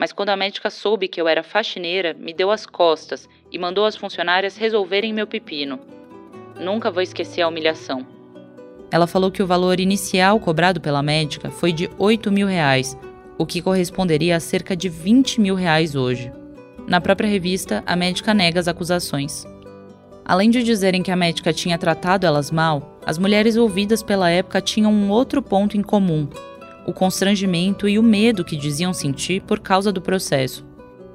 mas 0.00 0.12
quando 0.12 0.30
a 0.30 0.36
médica 0.36 0.70
soube 0.70 1.08
que 1.08 1.20
eu 1.20 1.28
era 1.28 1.42
faxineira, 1.42 2.16
me 2.18 2.32
deu 2.32 2.50
as 2.50 2.64
costas 2.64 3.28
e 3.52 3.58
mandou 3.58 3.84
as 3.84 3.94
funcionárias 3.94 4.56
resolverem 4.56 5.12
meu 5.12 5.26
pepino. 5.26 5.78
Nunca 6.58 6.90
vou 6.90 7.02
esquecer 7.02 7.42
a 7.42 7.48
humilhação. 7.48 8.06
Ela 8.90 9.06
falou 9.06 9.30
que 9.30 9.42
o 9.42 9.46
valor 9.46 9.78
inicial 9.78 10.40
cobrado 10.40 10.80
pela 10.80 11.02
médica 11.02 11.50
foi 11.50 11.70
de 11.70 11.90
8 11.98 12.32
mil 12.32 12.46
reais, 12.46 12.96
o 13.36 13.44
que 13.44 13.60
corresponderia 13.60 14.36
a 14.36 14.40
cerca 14.40 14.74
de 14.74 14.88
20 14.88 15.38
mil 15.38 15.54
reais 15.54 15.94
hoje. 15.94 16.32
Na 16.88 16.98
própria 16.98 17.28
revista, 17.28 17.84
a 17.86 17.94
médica 17.94 18.32
nega 18.32 18.58
as 18.58 18.68
acusações. 18.68 19.44
Além 20.24 20.48
de 20.48 20.62
dizerem 20.62 21.02
que 21.02 21.10
a 21.10 21.16
médica 21.16 21.52
tinha 21.52 21.76
tratado 21.76 22.26
elas 22.26 22.50
mal, 22.50 22.98
as 23.04 23.18
mulheres 23.18 23.58
ouvidas 23.58 24.02
pela 24.02 24.30
época 24.30 24.62
tinham 24.62 24.90
um 24.90 25.10
outro 25.10 25.42
ponto 25.42 25.76
em 25.76 25.82
comum: 25.82 26.26
o 26.90 26.92
constrangimento 26.92 27.88
e 27.88 27.98
o 27.98 28.02
medo 28.02 28.44
que 28.44 28.56
diziam 28.56 28.92
sentir 28.92 29.42
por 29.42 29.60
causa 29.60 29.92
do 29.92 30.02
processo. 30.02 30.66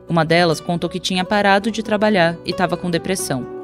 Uma 0.08 0.24
delas 0.24 0.62
contou 0.62 0.90
que 0.90 1.00
tinha 1.00 1.26
parado 1.26 1.70
de 1.70 1.84
trabalhar 1.84 2.38
e 2.46 2.52
estava 2.52 2.78
com 2.78 2.90
depressão. 2.90 3.56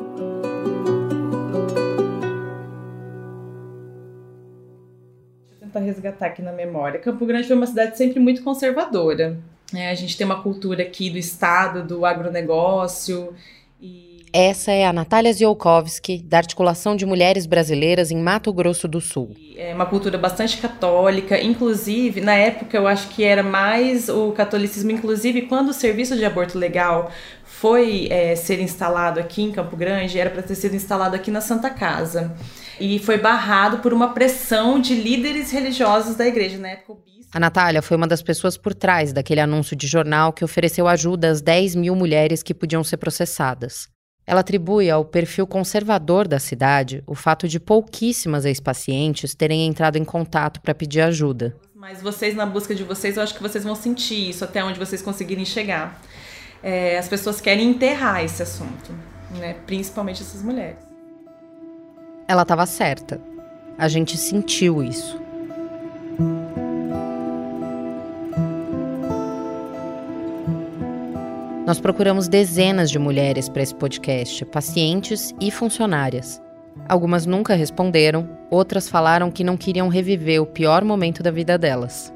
tentar 5.60 5.80
resgatar 5.80 6.26
aqui 6.26 6.42
na 6.42 6.52
memória. 6.52 7.00
Campo 7.00 7.26
Grande 7.26 7.48
foi 7.48 7.56
uma 7.56 7.66
cidade 7.66 7.98
sempre 7.98 8.20
muito 8.20 8.44
conservadora. 8.44 9.38
É, 9.74 9.90
a 9.90 9.96
gente 9.96 10.18
tem 10.18 10.26
uma 10.26 10.44
cultura 10.44 10.84
aqui 10.84 11.10
do 11.10 11.18
estado, 11.18 11.82
do 11.82 12.06
agronegócio 12.06 13.34
e 13.80 14.11
essa 14.34 14.72
é 14.72 14.86
a 14.86 14.94
Natália 14.94 15.32
Ziolkowski, 15.34 16.24
da 16.24 16.38
Articulação 16.38 16.96
de 16.96 17.06
Mulheres 17.06 17.46
Brasileiras 17.46 18.12
em 18.12 18.18
Mato 18.18 18.54
Grosso 18.54 18.88
do 18.88 19.02
Sul. 19.02 19.36
É 19.58 19.74
uma 19.74 19.86
cultura 19.86 20.18
bastante 20.18 20.58
católica, 20.58 21.42
inclusive, 21.42 22.22
na 22.22 22.34
época 22.34 22.78
eu 22.78 22.88
acho 22.88 23.10
que 23.10 23.24
era 23.24 23.44
mais 23.44 24.10
o 24.10 24.32
catolicismo, 24.32 24.92
inclusive 24.92 25.44
quando 25.44 25.70
o 25.70 25.74
serviço 25.74 26.16
de 26.16 26.24
aborto 26.24 26.58
legal 26.58 27.12
foi 27.44 28.08
é, 28.10 28.36
ser 28.36 28.60
instalado 28.60 29.20
aqui 29.20 29.44
em 29.44 29.52
Campo 29.52 29.76
Grande, 29.76 30.18
era 30.18 30.30
para 30.30 30.42
ter 30.42 30.56
sido 30.56 30.76
instalado 30.76 31.16
aqui 31.16 31.30
na 31.30 31.42
Santa 31.42 31.70
Casa. 31.70 32.34
E 32.80 32.98
foi 33.00 33.18
barrado 33.18 33.80
por 33.80 33.94
uma 33.94 34.14
pressão 34.14 34.80
de 34.80 34.96
líderes 34.96 35.52
religiosos 35.52 36.16
da 36.16 36.26
igreja. 36.26 36.58
Na 36.58 36.70
época, 36.70 36.94
o 36.94 36.96
bispo... 36.96 37.30
A 37.34 37.40
Natália 37.40 37.82
foi 37.82 37.96
uma 37.96 38.08
das 38.08 38.24
pessoas 38.24 38.58
por 38.58 38.74
trás 38.74 39.14
daquele 39.14 39.40
anúncio 39.40 39.76
de 39.76 39.86
jornal 39.86 40.34
que 40.34 40.44
ofereceu 40.44 40.88
ajuda 40.88 41.30
às 41.30 41.42
10 41.42 41.76
mil 41.76 41.96
mulheres 41.96 42.42
que 42.42 42.54
podiam 42.54 42.84
ser 42.84 42.98
processadas. 42.98 43.88
Ela 44.26 44.42
atribui 44.42 44.90
ao 44.90 45.04
perfil 45.04 45.48
conservador 45.48 46.28
da 46.28 46.40
cidade 46.40 47.04
o 47.08 47.16
fato 47.16 47.48
de 47.48 47.60
pouquíssimas 47.60 48.46
ex-pacientes 48.46 49.34
terem 49.34 49.68
entrado 49.68 49.98
em 49.98 50.06
contato 50.06 50.62
para 50.62 50.74
pedir 50.74 51.02
ajuda. 51.02 51.56
Mas 51.76 52.02
vocês, 52.02 52.36
na 52.36 52.46
busca 52.46 52.76
de 52.76 52.84
vocês, 52.84 53.18
eu 53.18 53.24
acho 53.24 53.34
que 53.34 53.42
vocês 53.42 53.64
vão 53.64 53.76
sentir 53.76 54.30
isso 54.30 54.44
até 54.44 54.64
onde 54.64 54.78
vocês 54.78 55.02
conseguirem 55.02 55.44
chegar. 55.44 56.00
É, 56.62 56.98
as 56.98 57.08
pessoas 57.08 57.42
querem 57.42 57.72
enterrar 57.72 58.24
esse 58.24 58.44
assunto, 58.44 58.94
né? 59.32 59.56
principalmente 59.66 60.22
essas 60.22 60.44
mulheres. 60.44 60.78
Ela 62.28 62.44
estava 62.44 62.66
certa. 62.68 63.20
A 63.78 63.88
gente 63.88 64.16
sentiu 64.16 64.84
isso. 64.84 65.20
Nós 71.66 71.80
procuramos 71.80 72.28
dezenas 72.28 72.90
de 72.90 72.98
mulheres 72.98 73.48
para 73.48 73.62
esse 73.62 73.76
podcast, 73.76 74.44
pacientes 74.46 75.32
e 75.40 75.52
funcionárias. 75.52 76.42
Algumas 76.90 77.28
nunca 77.28 77.54
responderam, 77.54 78.28
outras 78.50 78.90
falaram 78.90 79.30
que 79.30 79.44
não 79.44 79.56
queriam 79.56 79.88
reviver 79.88 80.42
o 80.42 80.46
pior 80.46 80.84
momento 80.84 81.22
da 81.22 81.30
vida 81.30 81.60
delas. 81.60 82.12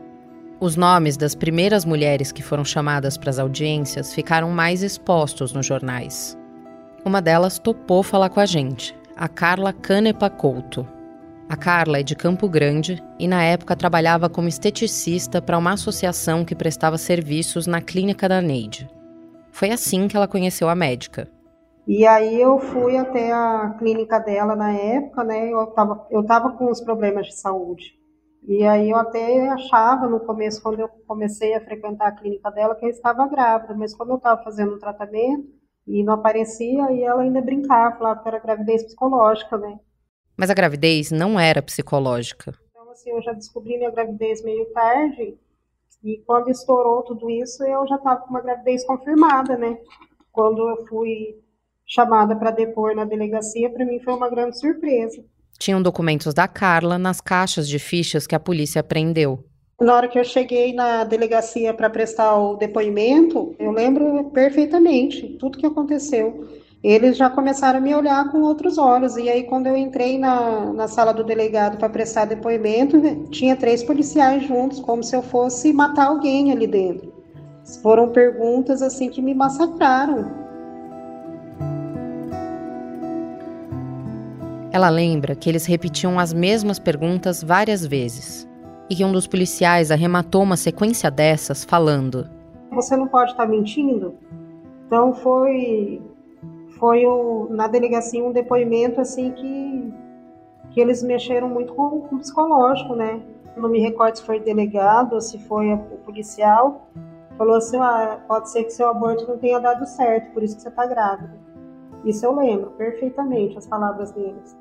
Os 0.60 0.76
nomes 0.76 1.16
das 1.16 1.36
primeiras 1.36 1.86
mulheres 1.86 2.32
que 2.32 2.42
foram 2.42 2.66
chamadas 2.66 3.18
para 3.18 3.30
as 3.30 3.38
audiências 3.38 4.14
ficaram 4.14 4.50
mais 4.50 4.82
expostos 4.82 5.54
nos 5.54 5.66
jornais. 5.66 6.36
Uma 7.06 7.22
delas 7.22 7.60
topou 7.60 8.02
falar 8.02 8.30
com 8.30 8.40
a 8.40 8.48
gente, 8.48 8.96
a 9.16 9.28
Carla 9.28 9.72
Canepa 9.72 10.28
Couto. 10.28 10.88
A 11.48 11.56
Carla 11.56 12.00
é 12.00 12.04
de 12.04 12.16
Campo 12.16 12.50
Grande 12.50 13.04
e, 13.20 13.28
na 13.28 13.44
época, 13.44 13.76
trabalhava 13.76 14.28
como 14.28 14.48
esteticista 14.48 15.40
para 15.40 15.60
uma 15.60 15.74
associação 15.74 16.44
que 16.44 16.56
prestava 16.56 16.98
serviços 16.98 17.68
na 17.68 17.80
clínica 17.80 18.28
da 18.28 18.42
Neide. 18.42 18.90
Foi 19.56 19.72
assim 19.72 20.10
que 20.10 20.18
ela 20.18 20.28
conheceu 20.28 20.68
a 20.68 20.76
médica. 20.76 21.32
E 21.88 22.06
aí 22.06 22.42
eu 22.42 22.60
fui 22.60 22.98
até 22.98 23.32
a 23.32 23.74
clínica 23.80 24.20
dela 24.20 24.54
na 24.54 24.74
época, 24.74 25.24
né? 25.24 25.50
Eu 25.50 25.68
tava, 25.68 26.06
eu 26.12 26.26
tava 26.26 26.58
com 26.58 26.70
os 26.70 26.82
problemas 26.82 27.28
de 27.28 27.36
saúde. 27.36 27.94
E 28.46 28.66
aí 28.66 28.90
eu 28.90 28.98
até 28.98 29.48
achava 29.48 30.10
no 30.10 30.20
começo, 30.20 30.62
quando 30.62 30.82
eu 30.82 30.90
comecei 31.08 31.54
a 31.54 31.64
frequentar 31.64 32.08
a 32.10 32.12
clínica 32.12 32.52
dela, 32.52 32.76
que 32.76 32.86
eu 32.86 32.90
estava 32.90 33.30
grávida. 33.30 33.74
Mas 33.76 33.96
como 33.96 34.12
eu 34.12 34.18
estava 34.18 34.44
fazendo 34.44 34.76
um 34.76 34.80
tratamento 34.80 35.48
e 35.88 36.04
não 36.04 36.16
aparecia, 36.16 36.92
e 36.92 37.04
ela 37.04 37.22
ainda 37.22 37.42
brincava, 37.42 37.96
falava 37.96 38.22
que 38.22 38.28
era 38.28 38.40
gravidez 38.40 38.84
psicológica, 38.84 39.58
né? 39.58 39.80
Mas 40.36 40.50
a 40.50 40.54
gravidez 40.54 41.12
não 41.12 41.40
era 41.40 41.62
psicológica. 41.62 42.54
Então, 42.72 42.92
assim, 42.92 43.10
eu 43.10 43.22
já 43.22 43.32
descobri 43.32 43.78
minha 43.78 43.90
gravidez 43.92 44.44
meio 44.44 44.66
tarde, 44.74 45.38
e 46.04 46.22
quando 46.26 46.50
estourou 46.50 47.04
tudo 47.04 47.30
isso, 47.30 47.64
eu 47.64 47.88
já 47.88 47.96
estava 47.96 48.22
com 48.22 48.30
uma 48.30 48.42
gravidez 48.42 48.86
confirmada, 48.86 49.58
né? 49.58 49.78
Quando 50.32 50.70
eu 50.70 50.86
fui 50.88 51.40
chamada 51.86 52.36
para 52.36 52.52
depor 52.52 52.96
na 52.96 53.06
delegacia, 53.06 53.70
para 53.70 53.86
mim 53.86 54.00
foi 54.00 54.14
uma 54.14 54.30
grande 54.30 54.60
surpresa. 54.60 55.24
Tinham 55.58 55.82
documentos 55.82 56.34
da 56.34 56.48
Carla 56.48 56.98
nas 56.98 57.22
caixas 57.22 57.68
de 57.68 57.80
fichas 57.80 58.28
que 58.28 58.36
a 58.36 58.40
polícia 58.40 58.82
apreendeu. 58.82 59.44
Na 59.80 59.96
hora 59.96 60.08
que 60.08 60.18
eu 60.18 60.24
cheguei 60.24 60.74
na 60.74 61.04
delegacia 61.04 61.74
para 61.74 61.90
prestar 61.90 62.38
o 62.38 62.56
depoimento, 62.56 63.56
eu 63.60 63.72
lembro 63.72 64.26
perfeitamente 64.32 65.38
tudo 65.38 65.58
que 65.58 65.66
aconteceu 65.66 66.48
eles 66.88 67.18
já 67.18 67.32
começaram 67.32 67.80
a 67.80 67.82
me 67.82 67.96
olhar 67.96 68.30
com 68.30 68.42
outros 68.42 68.78
olhos. 68.78 69.18
E 69.18 69.28
aí, 69.28 69.44
quando 69.46 69.66
eu 69.66 69.76
entrei 69.76 70.20
na, 70.20 70.72
na 70.72 70.88
sala 70.88 71.12
do 71.12 71.24
delegado 71.24 71.78
para 71.78 71.90
prestar 71.90 72.26
depoimento, 72.26 73.02
tinha 73.32 73.56
três 73.56 73.82
policiais 73.82 74.44
juntos, 74.44 74.80
como 74.80 75.04
se 75.04 75.16
eu 75.16 75.24
fosse 75.24 75.74
matar 75.74 76.06
alguém 76.06 76.52
ali 76.52 76.68
dentro. 76.68 77.12
Foram 77.82 78.10
perguntas 78.10 78.84
assim 78.84 79.10
que 79.10 79.20
me 79.20 79.34
massacraram. 79.34 80.32
Ela 84.72 84.90
lembra 84.90 85.34
que 85.34 85.50
eles 85.50 85.66
repetiam 85.66 86.20
as 86.20 86.34
mesmas 86.34 86.78
perguntas 86.78 87.42
várias 87.42 87.84
vezes 87.84 88.48
e 88.88 88.96
que 88.96 89.04
um 89.04 89.12
dos 89.12 89.26
policiais 89.26 89.90
arrematou 89.90 90.44
uma 90.44 90.56
sequência 90.56 91.10
dessas 91.10 91.64
falando: 91.64 92.30
Você 92.74 92.96
não 92.96 93.08
pode 93.08 93.32
estar 93.32 93.48
mentindo? 93.48 94.14
Então 94.86 95.16
foi 95.16 96.00
foi 96.80 97.06
o, 97.06 97.48
na 97.50 97.68
delegacia 97.68 98.24
um 98.24 98.32
depoimento 98.32 99.02
assim 99.02 99.32
que, 99.32 99.94
que 100.72 100.80
eles 100.80 101.02
mexeram 101.02 101.50
muito 101.50 101.74
com, 101.74 102.02
com 102.02 102.16
o 102.16 102.20
psicológico, 102.20 102.96
né? 102.96 103.22
Não 103.56 103.70
me 103.70 103.80
recordo 103.80 104.18
se 104.18 104.24
foi 104.24 104.40
delegado 104.40 105.14
ou 105.14 105.22
se 105.22 105.40
foi 105.40 105.74
o 105.74 105.78
policial. 106.06 106.90
Falou 107.38 107.56
assim: 107.56 107.78
ah, 107.78 108.20
pode 108.28 108.50
ser 108.50 108.64
que 108.64 108.72
seu 108.72 108.90
aborto 108.90 109.28
não 109.28 109.38
tenha 109.38 109.60
dado 109.60 109.86
certo, 109.86 110.32
por 110.34 110.44
isso 110.44 110.56
que 110.56 110.62
você 110.62 110.70
está 110.70 110.86
grávida. 110.86 111.34
Isso 112.04 112.26
eu 112.26 112.36
lembro 112.36 112.72
perfeitamente, 112.72 113.58
as 113.58 113.66
palavras 113.66 114.12
deles. 114.12 114.56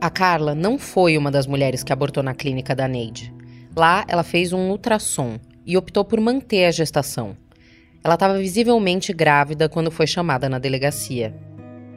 A 0.00 0.10
Carla 0.10 0.54
não 0.54 0.78
foi 0.78 1.16
uma 1.16 1.30
das 1.30 1.46
mulheres 1.46 1.82
que 1.82 1.92
abortou 1.92 2.22
na 2.22 2.34
clínica 2.34 2.74
da 2.74 2.86
Neide. 2.86 3.34
Lá, 3.74 4.04
ela 4.06 4.22
fez 4.22 4.52
um 4.52 4.70
ultrassom 4.70 5.38
e 5.64 5.76
optou 5.76 6.04
por 6.04 6.20
manter 6.20 6.66
a 6.66 6.70
gestação. 6.70 7.36
Ela 8.04 8.14
estava 8.14 8.36
visivelmente 8.36 9.14
grávida 9.14 9.66
quando 9.66 9.90
foi 9.90 10.06
chamada 10.06 10.46
na 10.46 10.58
delegacia. 10.58 11.34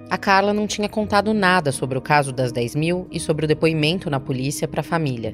A 0.10 0.18
Carla 0.18 0.54
não 0.54 0.66
tinha 0.66 0.88
contado 0.88 1.34
nada 1.34 1.70
sobre 1.70 1.98
o 1.98 2.02
caso 2.02 2.32
das 2.32 2.54
10 2.54 2.76
mil 2.76 3.08
e 3.12 3.20
sobre 3.20 3.44
o 3.44 3.48
depoimento 3.48 4.10
na 4.10 4.18
polícia 4.18 4.70
para 4.70 4.80
a 4.80 4.84
família. 4.84 5.34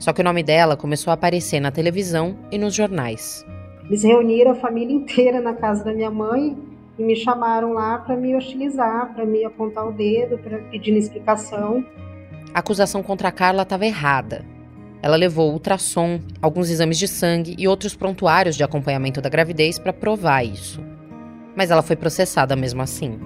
Só 0.00 0.12
que 0.12 0.20
o 0.20 0.24
nome 0.24 0.42
dela 0.42 0.76
começou 0.76 1.12
a 1.12 1.14
aparecer 1.14 1.60
na 1.60 1.70
televisão 1.70 2.36
e 2.50 2.58
nos 2.58 2.74
jornais. 2.74 3.46
Eles 3.84 4.02
reuniram 4.02 4.50
a 4.50 4.56
família 4.56 4.92
inteira 4.92 5.40
na 5.40 5.54
casa 5.54 5.84
da 5.84 5.92
minha 5.92 6.10
mãe 6.10 6.58
e 6.98 7.04
me 7.04 7.14
chamaram 7.14 7.72
lá 7.72 7.98
para 7.98 8.16
me 8.16 8.34
hostilizar, 8.34 9.14
para 9.14 9.24
me 9.24 9.44
apontar 9.44 9.86
o 9.86 9.92
dedo, 9.92 10.38
para 10.38 10.58
pedir 10.58 10.96
explicação. 10.96 11.84
A 12.52 12.58
acusação 12.58 13.00
contra 13.00 13.28
a 13.28 13.32
Carla 13.32 13.62
estava 13.62 13.86
errada. 13.86 14.44
Ela 15.02 15.16
levou 15.16 15.52
ultrassom, 15.52 16.20
alguns 16.42 16.68
exames 16.68 16.98
de 16.98 17.08
sangue 17.08 17.54
e 17.58 17.66
outros 17.66 17.94
prontuários 17.94 18.56
de 18.56 18.62
acompanhamento 18.62 19.20
da 19.20 19.28
gravidez 19.28 19.78
para 19.78 19.92
provar 19.92 20.44
isso. 20.44 20.80
Mas 21.56 21.70
ela 21.70 21.82
foi 21.82 21.96
processada 21.96 22.54
mesmo 22.54 22.82
assim. 22.82 23.18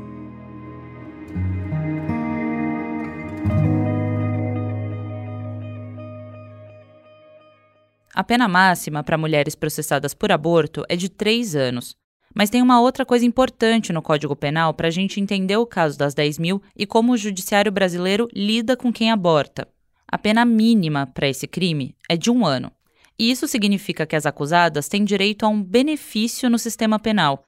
A 8.14 8.22
pena 8.22 8.46
máxima 8.46 9.02
para 9.02 9.18
mulheres 9.18 9.56
processadas 9.56 10.14
por 10.14 10.30
aborto 10.30 10.84
é 10.88 10.94
de 10.94 11.08
três 11.08 11.56
anos. 11.56 11.96
Mas 12.32 12.48
tem 12.48 12.62
uma 12.62 12.80
outra 12.80 13.04
coisa 13.04 13.26
importante 13.26 13.92
no 13.92 14.00
Código 14.00 14.37
Penal 14.37 14.72
para 14.72 14.87
a 14.87 14.90
gente 14.90 15.20
entender 15.20 15.56
o 15.56 15.66
caso 15.66 15.98
das 15.98 16.14
10 16.14 16.38
mil 16.38 16.62
e 16.76 16.87
como 16.87 17.12
o 17.12 17.16
judiciário 17.16 17.72
brasileiro 17.72 18.28
lida 18.32 18.76
com 18.76 18.92
quem 18.92 19.10
aborta. 19.10 19.66
A 20.06 20.18
pena 20.18 20.44
mínima 20.44 21.06
para 21.06 21.28
esse 21.28 21.46
crime 21.46 21.94
é 22.08 22.16
de 22.16 22.30
um 22.30 22.46
ano. 22.46 22.70
E 23.18 23.30
isso 23.30 23.46
significa 23.46 24.06
que 24.06 24.16
as 24.16 24.26
acusadas 24.26 24.88
têm 24.88 25.04
direito 25.04 25.44
a 25.44 25.48
um 25.48 25.62
benefício 25.62 26.50
no 26.50 26.58
sistema 26.58 26.98
penal. 26.98 27.44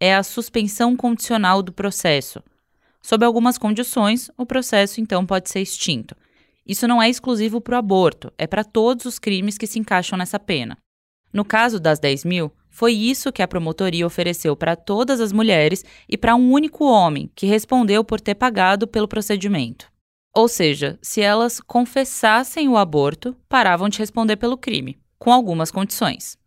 É 0.00 0.14
a 0.14 0.22
suspensão 0.22 0.96
condicional 0.96 1.62
do 1.62 1.72
processo. 1.72 2.42
Sob 3.02 3.24
algumas 3.24 3.58
condições, 3.58 4.30
o 4.36 4.46
processo 4.46 5.00
então 5.00 5.26
pode 5.26 5.50
ser 5.50 5.60
extinto. 5.60 6.16
Isso 6.66 6.86
não 6.86 7.02
é 7.02 7.08
exclusivo 7.08 7.60
para 7.60 7.76
o 7.76 7.78
aborto, 7.78 8.32
é 8.36 8.46
para 8.46 8.62
todos 8.62 9.06
os 9.06 9.18
crimes 9.18 9.56
que 9.56 9.66
se 9.66 9.78
encaixam 9.78 10.18
nessa 10.18 10.38
pena. 10.38 10.76
No 11.32 11.44
caso 11.44 11.80
das 11.80 11.98
10 11.98 12.24
mil, 12.24 12.52
foi 12.70 12.92
isso 12.92 13.32
que 13.32 13.42
a 13.42 13.48
promotoria 13.48 14.06
ofereceu 14.06 14.54
para 14.54 14.76
todas 14.76 15.20
as 15.20 15.32
mulheres 15.32 15.84
e 16.08 16.16
para 16.16 16.36
um 16.36 16.52
único 16.52 16.84
homem, 16.84 17.30
que 17.34 17.46
respondeu 17.46 18.04
por 18.04 18.20
ter 18.20 18.34
pagado 18.34 18.86
pelo 18.86 19.08
procedimento. 19.08 19.90
Ou 20.34 20.48
seja, 20.48 20.98
se 21.02 21.20
elas 21.20 21.60
confessassem 21.60 22.68
o 22.68 22.76
aborto, 22.76 23.36
paravam 23.48 23.88
de 23.88 23.98
responder 23.98 24.36
pelo 24.36 24.56
crime, 24.56 24.98
com 25.18 25.32
algumas 25.32 25.70
condições. 25.70 26.38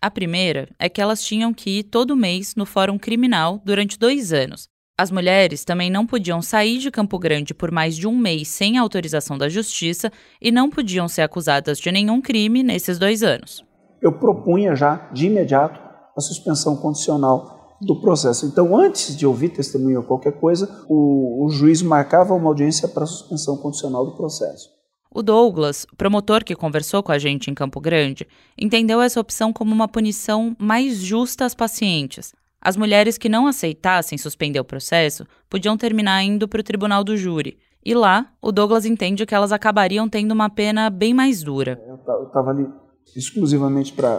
A 0.00 0.10
primeira 0.10 0.68
é 0.78 0.88
que 0.88 1.00
elas 1.00 1.22
tinham 1.22 1.52
que 1.52 1.78
ir 1.78 1.84
todo 1.84 2.16
mês 2.16 2.54
no 2.54 2.66
Fórum 2.66 2.98
Criminal 2.98 3.60
durante 3.64 3.98
dois 3.98 4.32
anos. 4.32 4.68
As 4.96 5.10
mulheres 5.10 5.64
também 5.64 5.90
não 5.90 6.06
podiam 6.06 6.40
sair 6.40 6.78
de 6.78 6.90
Campo 6.90 7.18
Grande 7.18 7.52
por 7.52 7.72
mais 7.72 7.96
de 7.96 8.06
um 8.06 8.16
mês 8.16 8.46
sem 8.48 8.78
autorização 8.78 9.36
da 9.36 9.48
Justiça 9.48 10.12
e 10.40 10.52
não 10.52 10.70
podiam 10.70 11.08
ser 11.08 11.22
acusadas 11.22 11.78
de 11.78 11.90
nenhum 11.90 12.20
crime 12.20 12.62
nesses 12.62 12.98
dois 12.98 13.22
anos. 13.22 13.64
Eu 14.00 14.12
propunha 14.12 14.76
já, 14.76 15.08
de 15.12 15.26
imediato, 15.26 15.80
a 16.16 16.20
suspensão 16.20 16.76
condicional 16.76 17.63
do 17.84 18.00
processo. 18.00 18.46
Então, 18.46 18.76
antes 18.76 19.16
de 19.16 19.26
ouvir 19.26 19.50
testemunho 19.50 19.98
ou 19.98 20.04
qualquer 20.04 20.32
coisa, 20.32 20.84
o, 20.88 21.44
o 21.44 21.48
juiz 21.50 21.82
marcava 21.82 22.34
uma 22.34 22.48
audiência 22.48 22.88
para 22.88 23.06
suspensão 23.06 23.56
condicional 23.56 24.04
do 24.04 24.16
processo. 24.16 24.68
O 25.14 25.22
Douglas, 25.22 25.86
promotor 25.96 26.42
que 26.44 26.56
conversou 26.56 27.02
com 27.02 27.12
a 27.12 27.18
gente 27.18 27.48
em 27.48 27.54
Campo 27.54 27.80
Grande, 27.80 28.26
entendeu 28.58 29.00
essa 29.00 29.20
opção 29.20 29.52
como 29.52 29.72
uma 29.72 29.86
punição 29.86 30.56
mais 30.58 30.96
justa 30.96 31.44
às 31.44 31.54
pacientes. 31.54 32.32
As 32.60 32.76
mulheres 32.76 33.16
que 33.16 33.28
não 33.28 33.46
aceitassem 33.46 34.18
suspender 34.18 34.58
o 34.58 34.64
processo 34.64 35.24
podiam 35.48 35.76
terminar 35.76 36.24
indo 36.24 36.48
para 36.48 36.60
o 36.60 36.64
tribunal 36.64 37.04
do 37.04 37.16
júri. 37.16 37.58
E 37.84 37.94
lá, 37.94 38.32
o 38.40 38.50
Douglas 38.50 38.86
entende 38.86 39.26
que 39.26 39.34
elas 39.34 39.52
acabariam 39.52 40.08
tendo 40.08 40.32
uma 40.32 40.48
pena 40.48 40.88
bem 40.88 41.12
mais 41.12 41.42
dura. 41.42 41.80
Eu 41.86 42.26
estava 42.26 42.50
ali 42.50 42.66
exclusivamente 43.14 43.92
para 43.92 44.16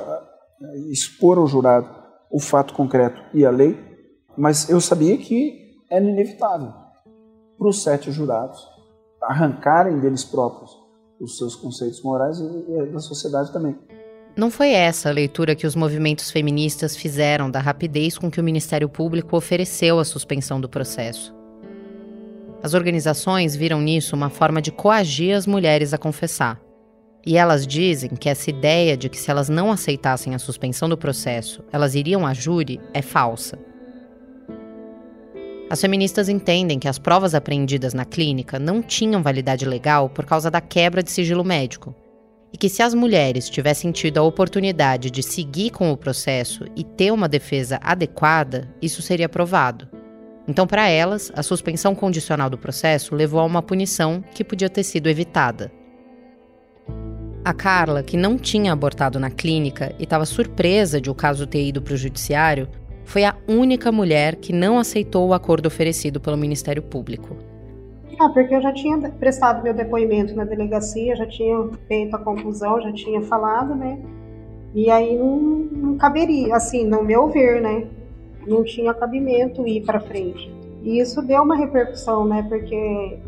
eh, 0.61 0.91
expor 0.91 1.39
ao 1.39 1.47
jurado 1.47 2.04
o 2.35 2.39
fato 2.41 2.73
concreto 2.73 3.23
e 3.33 3.45
a 3.45 3.49
lei, 3.49 3.79
mas 4.37 4.69
eu 4.69 4.81
sabia 4.81 5.17
que 5.17 5.77
era 5.89 6.03
inevitável 6.03 6.73
para 7.57 7.69
os 7.69 7.81
sete 7.81 8.11
jurados 8.11 8.61
arrancarem 9.23 10.01
deles 10.01 10.25
próprios 10.25 10.69
os 11.17 11.37
seus 11.37 11.55
conceitos 11.55 12.03
morais 12.03 12.37
e 12.37 12.91
da 12.91 12.99
sociedade 12.99 13.53
também. 13.53 13.79
Não 14.35 14.51
foi 14.51 14.71
essa 14.71 15.07
a 15.07 15.13
leitura 15.13 15.55
que 15.55 15.65
os 15.65 15.77
movimentos 15.77 16.29
feministas 16.29 16.97
fizeram 16.97 17.49
da 17.49 17.61
rapidez 17.61 18.17
com 18.17 18.29
que 18.29 18.41
o 18.41 18.43
Ministério 18.43 18.89
Público 18.89 19.37
ofereceu 19.37 19.97
a 19.97 20.03
suspensão 20.03 20.59
do 20.59 20.67
processo. 20.67 21.33
As 22.61 22.73
organizações 22.73 23.55
viram 23.55 23.79
nisso 23.79 24.13
uma 24.13 24.29
forma 24.29 24.61
de 24.61 24.73
coagir 24.73 25.37
as 25.37 25.47
mulheres 25.47 25.93
a 25.93 25.97
confessar. 25.97 26.64
E 27.25 27.37
elas 27.37 27.65
dizem 27.65 28.11
que 28.11 28.29
essa 28.29 28.49
ideia 28.49 28.95
de 28.95 29.09
que 29.09 29.17
se 29.17 29.31
elas 29.31 29.49
não 29.49 29.71
aceitassem 29.71 30.35
a 30.35 30.39
suspensão 30.39 30.87
do 30.87 30.97
processo, 30.97 31.63
elas 31.71 31.95
iriam 31.95 32.25
à 32.25 32.33
júri 32.33 32.79
é 32.93 33.01
falsa. 33.01 33.57
As 35.67 35.81
feministas 35.81 36.29
entendem 36.29 36.77
que 36.77 36.87
as 36.87 36.99
provas 36.99 37.33
apreendidas 37.33 37.95
na 37.95 38.05
clínica 38.05 38.59
não 38.59 38.83
tinham 38.83 39.23
validade 39.23 39.65
legal 39.65 40.07
por 40.07 40.23
causa 40.23 40.51
da 40.51 40.61
quebra 40.61 41.01
de 41.01 41.09
sigilo 41.09 41.43
médico, 41.43 41.95
e 42.53 42.57
que 42.57 42.69
se 42.69 42.83
as 42.83 42.93
mulheres 42.93 43.49
tivessem 43.49 43.91
tido 43.91 44.19
a 44.19 44.23
oportunidade 44.23 45.09
de 45.09 45.23
seguir 45.23 45.71
com 45.71 45.91
o 45.91 45.97
processo 45.97 46.65
e 46.75 46.83
ter 46.83 47.11
uma 47.11 47.27
defesa 47.27 47.79
adequada, 47.81 48.69
isso 48.79 49.01
seria 49.01 49.27
provado. 49.27 49.89
Então, 50.47 50.67
para 50.67 50.87
elas, 50.87 51.31
a 51.35 51.41
suspensão 51.41 51.95
condicional 51.95 52.51
do 52.51 52.57
processo 52.57 53.15
levou 53.15 53.39
a 53.39 53.45
uma 53.45 53.63
punição 53.63 54.23
que 54.33 54.43
podia 54.43 54.69
ter 54.69 54.83
sido 54.83 55.09
evitada. 55.09 55.71
A 57.45 57.53
Carla, 57.53 58.01
que 58.01 58.17
não 58.17 58.39
tinha 58.39 58.73
abortado 58.73 59.19
na 59.19 59.29
clínica 59.29 59.93
e 59.99 60.03
estava 60.03 60.25
surpresa 60.25 60.99
de 60.99 61.11
o 61.11 61.13
caso 61.13 61.45
ter 61.45 61.63
ido 61.63 61.79
para 61.79 61.93
o 61.93 61.97
judiciário, 61.97 62.67
foi 63.03 63.23
a 63.23 63.35
única 63.47 63.91
mulher 63.91 64.37
que 64.37 64.51
não 64.51 64.79
aceitou 64.79 65.27
o 65.27 65.33
acordo 65.33 65.67
oferecido 65.67 66.19
pelo 66.19 66.35
Ministério 66.35 66.81
Público. 66.81 67.37
Ah, 68.19 68.29
porque 68.29 68.55
eu 68.55 68.61
já 68.63 68.73
tinha 68.73 68.97
prestado 69.11 69.61
meu 69.61 69.75
depoimento 69.75 70.35
na 70.35 70.43
delegacia, 70.43 71.15
já 71.15 71.27
tinha 71.27 71.69
feito 71.87 72.15
a 72.15 72.19
conclusão, 72.19 72.81
já 72.81 72.91
tinha 72.91 73.21
falado, 73.21 73.75
né? 73.75 73.99
E 74.73 74.89
aí 74.89 75.15
não, 75.15 75.37
não 75.37 75.97
caberia, 75.97 76.55
assim, 76.55 76.83
no 76.83 77.03
meu 77.03 77.27
ver, 77.29 77.61
né? 77.61 77.85
Não 78.47 78.63
tinha 78.63 78.91
cabimento 78.91 79.67
ir 79.67 79.85
para 79.85 79.99
frente. 79.99 80.51
E 80.81 80.99
isso 80.99 81.21
deu 81.21 81.43
uma 81.43 81.55
repercussão, 81.55 82.25
né? 82.25 82.43
Porque 82.49 83.19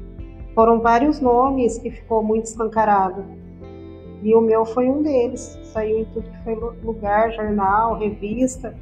foram 0.56 0.80
vários 0.80 1.20
nomes 1.20 1.78
que 1.78 1.92
ficou 1.92 2.24
muito 2.24 2.46
escancarado. 2.46 3.24
E 4.24 4.34
o 4.34 4.42
meu 4.42 4.66
foi 4.66 4.88
um 4.88 5.02
deles. 5.02 5.60
Saiu 5.64 6.00
em 6.00 6.06
tudo 6.06 6.30
que 6.30 6.44
foi 6.44 6.56
lugar, 6.84 7.32
jornal, 7.34 7.98
revista. 7.98 8.76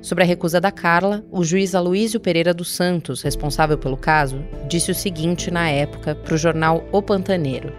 Sobre 0.00 0.22
a 0.22 0.26
recusa 0.26 0.60
da 0.60 0.70
Carla, 0.70 1.24
o 1.30 1.42
juiz 1.42 1.74
Aloísio 1.74 2.20
Pereira 2.20 2.54
dos 2.54 2.74
Santos, 2.74 3.20
responsável 3.22 3.76
pelo 3.76 3.96
caso, 3.96 4.44
disse 4.68 4.92
o 4.92 4.94
seguinte 4.94 5.50
na 5.50 5.68
época 5.68 6.14
para 6.14 6.34
o 6.34 6.38
jornal 6.38 6.84
O 6.92 7.02
Pantaneiro: 7.02 7.72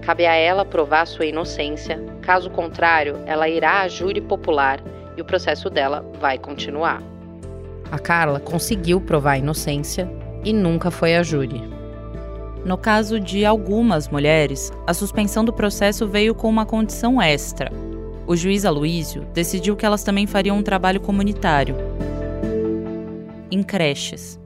Cabe 0.00 0.24
a 0.24 0.34
ela 0.34 0.64
provar 0.64 1.06
sua 1.06 1.26
inocência, 1.26 1.98
caso 2.22 2.48
contrário, 2.48 3.18
ela 3.26 3.48
irá 3.48 3.80
à 3.80 3.88
júri 3.88 4.20
popular 4.20 4.80
e 5.16 5.20
o 5.20 5.24
processo 5.24 5.68
dela 5.68 6.04
vai 6.20 6.38
continuar. 6.38 7.02
A 7.90 7.98
Carla 7.98 8.38
conseguiu 8.38 9.00
provar 9.00 9.32
a 9.32 9.38
inocência 9.38 10.08
e 10.44 10.52
nunca 10.52 10.90
foi 10.90 11.16
à 11.16 11.22
júri. 11.22 11.73
No 12.64 12.78
caso 12.78 13.20
de 13.20 13.44
algumas 13.44 14.08
mulheres, 14.08 14.72
a 14.86 14.94
suspensão 14.94 15.44
do 15.44 15.52
processo 15.52 16.08
veio 16.08 16.34
com 16.34 16.48
uma 16.48 16.64
condição 16.64 17.20
extra. 17.20 17.70
O 18.26 18.34
juiz 18.34 18.64
Aloísio 18.64 19.26
decidiu 19.34 19.76
que 19.76 19.84
elas 19.84 20.02
também 20.02 20.26
fariam 20.26 20.56
um 20.56 20.62
trabalho 20.62 20.98
comunitário 20.98 21.76
em 23.50 23.62
creches. 23.62 24.40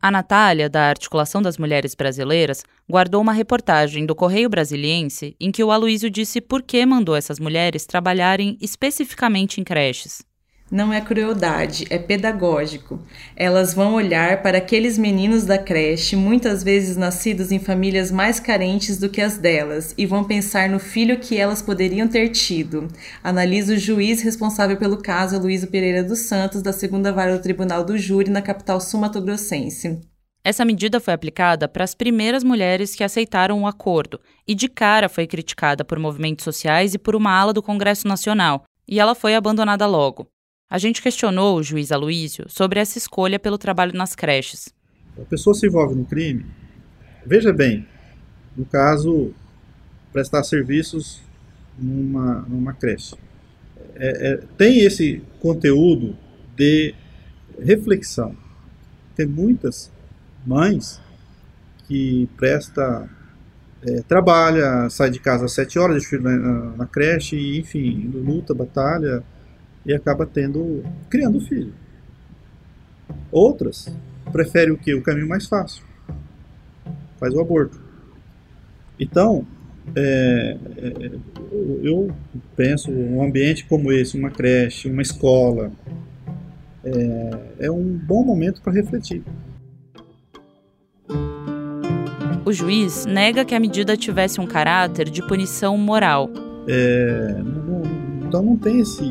A 0.00 0.10
Natália, 0.10 0.68
da 0.68 0.82
Articulação 0.82 1.40
das 1.40 1.56
Mulheres 1.56 1.94
Brasileiras, 1.94 2.62
guardou 2.88 3.20
uma 3.22 3.32
reportagem 3.32 4.04
do 4.04 4.14
Correio 4.14 4.50
Brasiliense 4.50 5.34
em 5.40 5.50
que 5.50 5.64
o 5.64 5.72
Aloísio 5.72 6.10
disse 6.10 6.40
por 6.40 6.62
que 6.62 6.84
mandou 6.84 7.16
essas 7.16 7.40
mulheres 7.40 7.86
trabalharem 7.86 8.58
especificamente 8.60 9.58
em 9.58 9.64
creches. 9.64 10.22
Não 10.68 10.92
é 10.92 11.00
crueldade, 11.00 11.86
é 11.90 11.96
pedagógico. 11.96 12.98
Elas 13.36 13.72
vão 13.72 13.94
olhar 13.94 14.42
para 14.42 14.58
aqueles 14.58 14.98
meninos 14.98 15.44
da 15.44 15.56
creche, 15.56 16.16
muitas 16.16 16.64
vezes 16.64 16.96
nascidos 16.96 17.52
em 17.52 17.60
famílias 17.60 18.10
mais 18.10 18.40
carentes 18.40 18.98
do 18.98 19.08
que 19.08 19.20
as 19.20 19.38
delas, 19.38 19.94
e 19.96 20.04
vão 20.04 20.24
pensar 20.24 20.68
no 20.68 20.80
filho 20.80 21.20
que 21.20 21.36
elas 21.36 21.62
poderiam 21.62 22.08
ter 22.08 22.30
tido. 22.30 22.88
Analisa 23.22 23.74
o 23.74 23.78
juiz 23.78 24.22
responsável 24.22 24.76
pelo 24.76 24.96
caso, 24.96 25.38
Luísa 25.38 25.68
Pereira 25.68 26.02
dos 26.02 26.20
Santos, 26.20 26.62
da 26.62 26.72
segunda 26.72 27.12
vara 27.12 27.36
do 27.36 27.42
Tribunal 27.42 27.84
do 27.84 27.96
Júri, 27.96 28.28
na 28.28 28.42
capital 28.42 28.80
sumatogrossense. 28.80 30.00
Essa 30.42 30.64
medida 30.64 30.98
foi 30.98 31.14
aplicada 31.14 31.68
para 31.68 31.84
as 31.84 31.94
primeiras 31.94 32.42
mulheres 32.42 32.92
que 32.92 33.04
aceitaram 33.04 33.62
o 33.62 33.66
acordo 33.68 34.20
e 34.46 34.54
de 34.54 34.68
cara 34.68 35.08
foi 35.08 35.28
criticada 35.28 35.84
por 35.84 35.98
movimentos 35.98 36.44
sociais 36.44 36.92
e 36.92 36.98
por 36.98 37.14
uma 37.14 37.30
ala 37.30 37.52
do 37.52 37.62
Congresso 37.62 38.08
Nacional, 38.08 38.64
e 38.88 38.98
ela 38.98 39.14
foi 39.14 39.36
abandonada 39.36 39.86
logo. 39.86 40.28
A 40.68 40.78
gente 40.78 41.00
questionou 41.00 41.58
o 41.58 41.62
juiz 41.62 41.92
Aloísio 41.92 42.46
sobre 42.48 42.80
essa 42.80 42.98
escolha 42.98 43.38
pelo 43.38 43.56
trabalho 43.56 43.96
nas 43.96 44.16
creches. 44.16 44.68
A 45.16 45.24
pessoa 45.24 45.54
se 45.54 45.66
envolve 45.66 45.94
no 45.94 46.04
crime, 46.04 46.44
veja 47.24 47.52
bem, 47.52 47.86
no 48.56 48.64
caso, 48.64 49.32
prestar 50.12 50.42
serviços 50.42 51.22
numa, 51.78 52.44
numa 52.48 52.72
creche. 52.72 53.14
É, 53.94 54.32
é, 54.32 54.36
tem 54.58 54.80
esse 54.80 55.22
conteúdo 55.40 56.16
de 56.56 56.94
reflexão. 57.62 58.36
Tem 59.14 59.24
muitas 59.24 59.90
mães 60.44 61.00
que 61.86 62.28
presta 62.36 63.08
é, 63.82 64.02
trabalha, 64.02 64.90
sai 64.90 65.10
de 65.10 65.20
casa 65.20 65.44
às 65.44 65.52
sete 65.52 65.78
horas, 65.78 65.96
deixa 65.96 66.08
o 66.08 66.10
filho 66.10 66.22
na, 66.24 66.76
na, 66.76 66.86
creche, 66.86 67.36
e, 67.36 67.60
enfim, 67.60 68.10
luta, 68.12 68.52
batalha 68.52 69.22
e 69.86 69.94
acaba 69.94 70.26
tendo, 70.26 70.84
criando 71.08 71.40
filho. 71.40 71.72
Outras 73.30 73.88
preferem 74.32 74.74
o 74.74 74.76
que? 74.76 74.92
O 74.92 75.02
caminho 75.02 75.28
mais 75.28 75.46
fácil. 75.46 75.84
Faz 77.18 77.32
o 77.32 77.40
aborto. 77.40 77.80
Então, 78.98 79.46
é, 79.94 80.56
é, 80.76 81.10
eu 81.82 82.10
penso 82.56 82.90
um 82.90 83.22
ambiente 83.22 83.64
como 83.66 83.92
esse, 83.92 84.18
uma 84.18 84.30
creche, 84.30 84.90
uma 84.90 85.02
escola, 85.02 85.70
é, 86.84 87.66
é 87.66 87.70
um 87.70 87.96
bom 87.96 88.24
momento 88.24 88.60
para 88.60 88.72
refletir. 88.72 89.22
O 92.44 92.52
juiz 92.52 93.06
nega 93.06 93.44
que 93.44 93.54
a 93.54 93.60
medida 93.60 93.96
tivesse 93.96 94.40
um 94.40 94.46
caráter 94.46 95.10
de 95.10 95.24
punição 95.26 95.76
moral. 95.76 96.30
É, 96.68 97.42
não, 97.42 97.82
então 98.26 98.42
não 98.42 98.56
tem 98.56 98.80
esse 98.80 99.04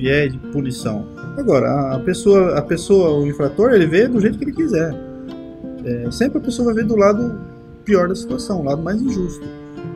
viés 0.00 0.32
de 0.32 0.38
punição. 0.38 1.06
Agora, 1.36 1.94
a 1.94 1.98
pessoa, 2.00 2.58
a 2.58 2.62
pessoa, 2.62 3.20
o 3.20 3.26
infrator, 3.26 3.72
ele 3.72 3.86
vê 3.86 4.08
do 4.08 4.20
jeito 4.20 4.38
que 4.38 4.44
ele 4.44 4.52
quiser. 4.52 4.94
É, 5.84 6.10
sempre 6.10 6.38
a 6.38 6.40
pessoa 6.40 6.66
vai 6.66 6.82
ver 6.82 6.84
do 6.84 6.96
lado 6.96 7.38
pior 7.84 8.08
da 8.08 8.14
situação, 8.14 8.60
o 8.60 8.64
lado 8.64 8.82
mais 8.82 9.00
injusto. 9.00 9.44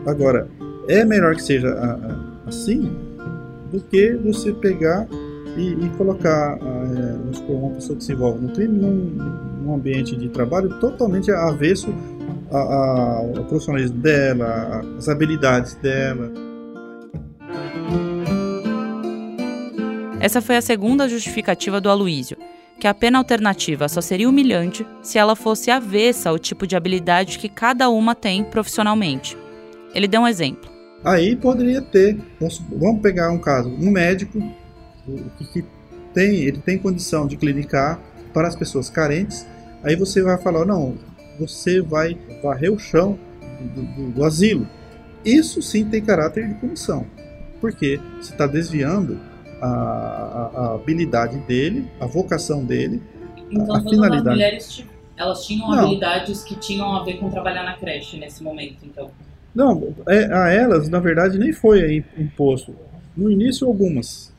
Agora, 0.06 0.48
é 0.88 1.04
melhor 1.04 1.34
que 1.34 1.42
seja 1.42 1.74
assim 2.46 2.90
do 3.72 3.80
que 3.80 4.14
você 4.16 4.52
pegar 4.52 5.06
e, 5.56 5.72
e 5.72 5.88
colocar 5.96 6.58
é, 6.60 7.52
uma 7.52 7.70
pessoa 7.70 7.96
que 7.96 8.04
se 8.04 8.12
envolve 8.12 8.40
no 8.40 8.52
crime 8.52 8.78
num, 8.78 9.18
num 9.62 9.74
ambiente 9.74 10.16
de 10.16 10.28
trabalho 10.28 10.68
totalmente 10.80 11.30
avesso 11.30 11.92
a, 12.50 12.58
a, 12.58 13.22
o 13.22 13.44
profissionalismo 13.44 13.98
dela, 13.98 14.82
as 14.98 15.08
habilidades 15.08 15.74
dela. 15.76 16.30
Essa 20.24 20.40
foi 20.40 20.56
a 20.56 20.62
segunda 20.62 21.06
justificativa 21.06 21.82
do 21.82 21.90
Aloísio, 21.90 22.38
que 22.80 22.86
a 22.86 22.94
pena 22.94 23.18
alternativa 23.18 23.86
só 23.90 24.00
seria 24.00 24.26
humilhante 24.26 24.86
se 25.02 25.18
ela 25.18 25.36
fosse 25.36 25.70
avessa 25.70 26.30
ao 26.30 26.38
tipo 26.38 26.66
de 26.66 26.74
habilidade 26.74 27.38
que 27.38 27.46
cada 27.46 27.90
uma 27.90 28.14
tem 28.14 28.42
profissionalmente. 28.42 29.36
Ele 29.94 30.08
deu 30.08 30.22
um 30.22 30.26
exemplo. 30.26 30.70
Aí 31.04 31.36
poderia 31.36 31.82
ter, 31.82 32.16
vamos 32.70 33.02
pegar 33.02 33.30
um 33.32 33.38
caso, 33.38 33.68
um 33.68 33.90
médico 33.90 34.38
que 35.52 35.62
tem, 36.14 36.36
ele 36.36 36.56
tem 36.56 36.78
condição 36.78 37.26
de 37.26 37.36
clinicar 37.36 38.00
para 38.32 38.48
as 38.48 38.56
pessoas 38.56 38.88
carentes, 38.88 39.46
aí 39.82 39.94
você 39.94 40.22
vai 40.22 40.38
falar, 40.38 40.64
não, 40.64 40.96
você 41.38 41.82
vai 41.82 42.16
varrer 42.42 42.72
o 42.72 42.78
chão 42.78 43.18
do, 43.60 43.82
do, 43.82 44.10
do 44.12 44.24
asilo. 44.24 44.66
Isso 45.22 45.60
sim 45.60 45.84
tem 45.84 46.02
caráter 46.02 46.48
de 46.48 46.54
punição, 46.54 47.06
porque 47.60 48.00
você 48.18 48.32
está 48.32 48.46
desviando 48.46 49.20
a, 49.66 50.50
a, 50.54 50.74
habilidade 50.74 51.38
dele, 51.40 51.88
a 52.00 52.06
vocação 52.06 52.64
dele, 52.64 53.02
então, 53.50 53.74
a, 53.74 53.78
a 53.78 53.82
finalidade. 53.82 54.28
As 54.28 54.34
mulheres 54.34 54.84
elas 55.16 55.46
tinham 55.46 55.70
Não. 55.70 55.78
habilidades 55.78 56.42
que 56.42 56.56
tinham 56.56 56.92
a 56.96 57.04
ver 57.04 57.18
com 57.18 57.30
trabalhar 57.30 57.62
na 57.62 57.74
creche 57.74 58.18
nesse 58.18 58.42
momento, 58.42 58.78
então. 58.84 59.10
Não, 59.54 59.94
é, 60.08 60.24
a 60.32 60.48
elas, 60.50 60.88
na 60.88 60.98
verdade, 60.98 61.38
nem 61.38 61.52
foi 61.52 62.04
imposto. 62.18 62.74
No 63.16 63.30
início, 63.30 63.66
algumas. 63.66 64.32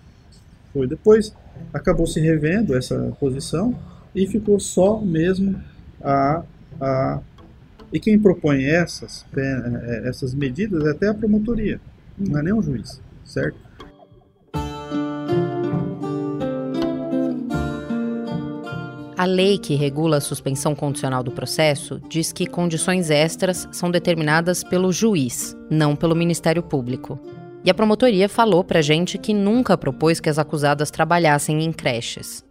Foi. 0.74 0.86
Depois, 0.86 1.34
acabou 1.74 2.06
se 2.06 2.20
revendo 2.20 2.76
essa 2.76 3.16
posição 3.18 3.74
e 4.14 4.28
ficou 4.28 4.60
só 4.60 5.00
mesmo 5.00 5.56
a 6.04 6.44
a, 6.80 7.20
e 7.92 8.00
quem 8.00 8.20
propõe 8.20 8.66
essas, 8.66 9.26
é, 9.36 9.42
é, 9.42 10.10
essas 10.10 10.34
medidas 10.34 10.84
é 10.86 10.92
até 10.92 11.08
a 11.08 11.14
promotoria, 11.14 11.80
não 12.18 12.40
é 12.40 12.44
nem 12.44 12.54
o 12.54 12.62
juiz, 12.62 13.02
certo? 13.24 13.58
A 19.26 19.28
lei 19.28 19.58
que 19.58 19.74
regula 19.74 20.18
a 20.18 20.22
suspensão 20.22 20.76
condicional 20.76 21.24
do 21.24 21.32
processo 21.32 22.00
diz 22.08 22.32
que 22.32 22.46
condições 22.46 23.10
extras 23.10 23.68
são 23.72 23.90
determinadas 23.90 24.64
pelo 24.64 24.92
juiz, 24.92 25.58
não 25.68 25.96
pelo 25.96 26.16
Ministério 26.16 26.62
Público. 26.62 27.20
E 27.64 27.72
a 27.72 27.74
promotoria 27.74 28.30
falou 28.30 28.64
pra 28.64 28.84
gente 28.84 29.18
que 29.18 29.34
nunca 29.34 29.76
propôs 29.76 30.20
que 30.20 30.30
as 30.30 30.38
acusadas 30.38 30.92
trabalhassem 30.92 31.64
em 31.64 31.74
creches. 31.74 32.46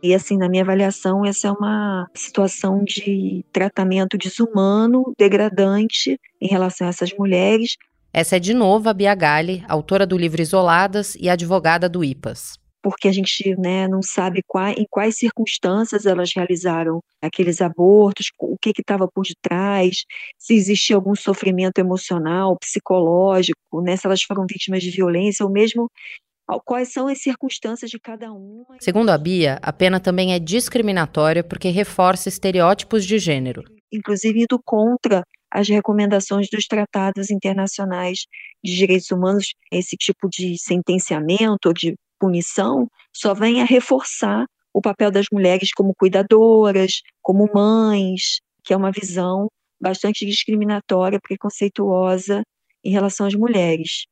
E 0.00 0.14
assim, 0.14 0.36
na 0.38 0.48
minha 0.48 0.62
avaliação, 0.62 1.26
essa 1.26 1.48
é 1.48 1.50
uma 1.50 2.06
situação 2.14 2.84
de 2.84 3.44
tratamento 3.52 4.16
desumano, 4.16 5.12
degradante 5.18 6.16
em 6.40 6.46
relação 6.46 6.86
a 6.86 6.90
essas 6.90 7.12
mulheres. 7.12 7.76
Essa 8.12 8.36
é 8.36 8.38
de 8.38 8.54
novo 8.54 8.88
a 8.88 8.94
Bia 8.94 9.16
Galli, 9.16 9.64
autora 9.68 10.06
do 10.06 10.16
livro 10.16 10.40
Isoladas 10.40 11.16
e 11.16 11.28
advogada 11.28 11.88
do 11.88 12.04
IPAS. 12.04 12.59
Porque 12.82 13.08
a 13.08 13.12
gente 13.12 13.54
né, 13.56 13.86
não 13.86 14.02
sabe 14.02 14.42
em 14.76 14.86
quais 14.88 15.16
circunstâncias 15.16 16.06
elas 16.06 16.32
realizaram 16.34 17.00
aqueles 17.20 17.60
abortos, 17.60 18.30
o 18.38 18.56
que 18.56 18.72
estava 18.78 19.06
por 19.06 19.24
detrás, 19.24 20.04
se 20.38 20.54
existia 20.54 20.96
algum 20.96 21.14
sofrimento 21.14 21.78
emocional, 21.78 22.56
psicológico, 22.58 23.82
né, 23.82 23.96
se 23.96 24.06
elas 24.06 24.22
foram 24.22 24.46
vítimas 24.48 24.82
de 24.82 24.90
violência 24.90 25.44
ou 25.44 25.52
mesmo 25.52 25.90
quais 26.64 26.92
são 26.92 27.06
as 27.06 27.20
circunstâncias 27.20 27.90
de 27.90 28.00
cada 28.00 28.32
uma. 28.32 28.76
Segundo 28.80 29.10
a 29.10 29.18
Bia, 29.18 29.58
a 29.62 29.72
pena 29.72 30.00
também 30.00 30.32
é 30.32 30.38
discriminatória 30.38 31.44
porque 31.44 31.68
reforça 31.68 32.28
estereótipos 32.28 33.04
de 33.04 33.18
gênero. 33.18 33.62
Inclusive 33.92 34.42
indo 34.42 34.60
contra 34.64 35.22
as 35.50 35.68
recomendações 35.68 36.48
dos 36.50 36.66
tratados 36.66 37.30
internacionais 37.30 38.20
de 38.64 38.74
direitos 38.74 39.10
humanos, 39.10 39.54
esse 39.70 39.96
tipo 39.96 40.28
de 40.28 40.56
sentenciamento 40.58 41.72
de 41.74 41.94
punição 42.20 42.86
só 43.12 43.34
vem 43.34 43.62
a 43.62 43.64
reforçar 43.64 44.44
o 44.72 44.80
papel 44.80 45.10
das 45.10 45.26
mulheres 45.32 45.72
como 45.72 45.94
cuidadoras, 45.94 47.00
como 47.20 47.50
mães, 47.52 48.40
que 48.62 48.72
é 48.72 48.76
uma 48.76 48.92
visão 48.92 49.48
bastante 49.80 50.26
discriminatória, 50.26 51.18
preconceituosa 51.20 52.42
em 52.84 52.92
relação 52.92 53.26
às 53.26 53.34
mulheres. 53.34 54.04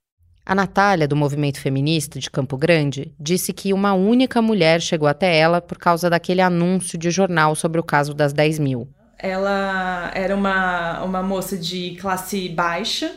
A 0.45 0.55
Natália, 0.55 1.07
do 1.07 1.15
movimento 1.15 1.61
feminista 1.61 2.19
de 2.19 2.31
Campo 2.31 2.57
Grande, 2.57 3.13
disse 3.21 3.53
que 3.53 3.75
uma 3.75 3.93
única 3.93 4.41
mulher 4.41 4.81
chegou 4.81 5.07
até 5.07 5.39
ela 5.39 5.61
por 5.61 5.77
causa 5.77 6.09
daquele 6.09 6.41
anúncio 6.41 6.99
de 6.99 7.11
jornal 7.11 7.55
sobre 7.55 7.79
o 7.79 7.85
caso 7.85 8.15
das 8.15 8.33
10 8.33 8.59
mil. 8.59 8.89
Ela 9.19 10.11
era 10.15 10.35
uma, 10.35 11.05
uma 11.05 11.23
moça 11.23 11.57
de 11.57 11.97
classe 12.01 12.49
baixa 12.49 13.15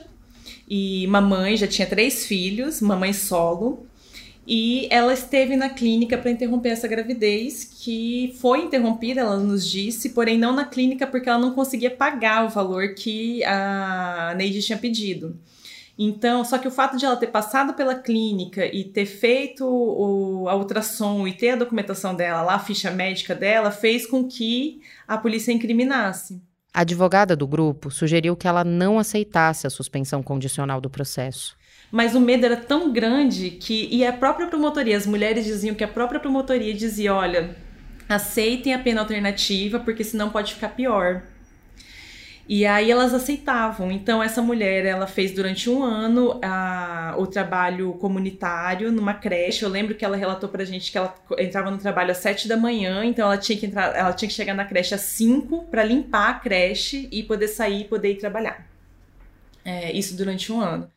e 0.68 1.08
mamãe, 1.08 1.56
já 1.56 1.68
tinha 1.68 1.88
três 1.88 2.26
filhos, 2.26 2.82
mamãe 2.82 3.14
solo. 3.14 3.86
E 4.46 4.88
ela 4.90 5.14
esteve 5.14 5.56
na 5.56 5.70
clínica 5.70 6.18
para 6.18 6.32
interromper 6.32 6.70
essa 6.70 6.88
gravidez, 6.88 7.64
que 7.64 8.36
foi 8.42 8.64
interrompida, 8.64 9.22
ela 9.22 9.38
nos 9.38 9.70
disse, 9.70 10.10
porém 10.10 10.38
não 10.38 10.54
na 10.54 10.66
clínica 10.66 11.06
porque 11.06 11.30
ela 11.30 11.40
não 11.40 11.54
conseguia 11.54 11.92
pagar 11.92 12.46
o 12.46 12.50
valor 12.50 12.96
que 12.96 13.44
a 13.44 14.34
Neide 14.36 14.62
tinha 14.62 14.78
pedido. 14.78 15.40
Então, 15.98 16.44
só 16.44 16.58
que 16.58 16.68
o 16.68 16.72
fato 16.72 16.98
de 16.98 17.06
ela 17.06 17.16
ter 17.16 17.28
passado 17.28 17.74
pela 17.76 17.94
clínica 17.94 18.66
e 18.66 18.84
ter 18.84 19.06
feito 19.06 19.64
o, 19.64 20.50
a 20.50 20.56
ultrassom 20.56 21.28
e 21.28 21.34
ter 21.34 21.52
a 21.52 21.56
documentação 21.56 22.16
dela 22.16 22.42
lá, 22.42 22.56
a 22.56 22.60
ficha 22.60 22.90
médica 22.90 23.36
dela, 23.36 23.70
fez 23.70 24.08
com 24.08 24.28
que 24.28 24.82
a 25.08 25.18
polícia 25.18 25.52
incriminasse. 25.52 26.42
A 26.74 26.82
advogada 26.82 27.36
do 27.36 27.46
grupo 27.46 27.92
sugeriu 27.92 28.36
que 28.36 28.48
ela 28.48 28.64
não 28.64 28.98
aceitasse 28.98 29.68
a 29.68 29.70
suspensão 29.70 30.24
condicional 30.24 30.82
do 30.82 30.90
processo. 30.90 31.56
Mas 31.92 32.16
o 32.16 32.22
medo 32.22 32.46
era 32.46 32.56
tão 32.56 32.92
grande 32.92 33.52
que. 33.52 33.90
E 33.92 34.06
a 34.06 34.14
própria 34.14 34.48
promotoria, 34.48 34.96
as 34.96 35.06
mulheres 35.06 35.44
diziam 35.44 35.76
que 35.76 35.84
a 35.84 35.88
própria 35.88 36.20
promotoria 36.20 36.74
dizia: 36.74 37.14
olha, 37.14 37.56
aceitem 38.08 38.74
a 38.74 38.80
pena 38.80 39.02
alternativa, 39.02 39.80
porque 39.80 40.04
senão 40.04 40.30
pode 40.30 40.54
ficar 40.54 40.70
pior. 40.70 41.24
E 42.48 42.66
aí 42.66 42.92
elas 42.92 43.14
aceitavam. 43.14 43.92
Então 43.92 44.22
essa 44.22 44.42
mulher, 44.42 44.86
ela 44.86 45.08
fez 45.08 45.32
durante 45.32 45.70
um 45.70 45.84
ano 45.84 46.40
a, 46.44 47.16
o 47.18 47.28
trabalho 47.28 47.94
comunitário 47.94 48.92
numa 48.92 49.14
creche. 49.14 49.64
Eu 49.64 49.70
lembro 49.70 49.96
que 49.96 50.04
ela 50.04 50.18
relatou 50.18 50.50
pra 50.50 50.66
gente 50.66 50.92
que 50.92 50.98
ela 50.98 51.16
entrava 51.38 51.72
no 51.72 51.78
trabalho 51.78 52.12
às 52.12 52.18
sete 52.18 52.48
da 52.48 52.58
manhã, 52.58 53.06
então 53.06 53.26
ela 53.26 53.38
tinha 53.38 53.58
que 53.58 53.66
entrar, 53.66 53.96
ela 53.96 54.14
tinha 54.14 54.28
que 54.28 54.36
chegar 54.36 54.54
na 54.54 54.66
creche 54.66 54.94
às 54.94 55.02
cinco 55.02 55.64
para 55.66 55.84
limpar 55.84 56.30
a 56.30 56.34
creche 56.36 57.08
e 57.12 57.24
poder 57.24 57.48
sair 57.48 57.82
e 57.82 57.86
poder 57.86 58.12
ir 58.12 58.16
trabalhar. 58.18 58.68
É, 59.64 59.92
isso 59.92 60.18
durante 60.18 60.52
um 60.52 60.60
ano. 60.60 60.92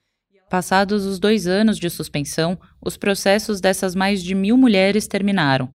Passados 0.54 1.04
os 1.04 1.18
dois 1.18 1.48
anos 1.48 1.78
de 1.78 1.90
suspensão, 1.90 2.56
os 2.80 2.96
processos 2.96 3.60
dessas 3.60 3.94
mais 3.94 4.22
de 4.22 4.36
mil 4.36 4.56
mulheres 4.56 5.08
terminaram. 5.08 5.68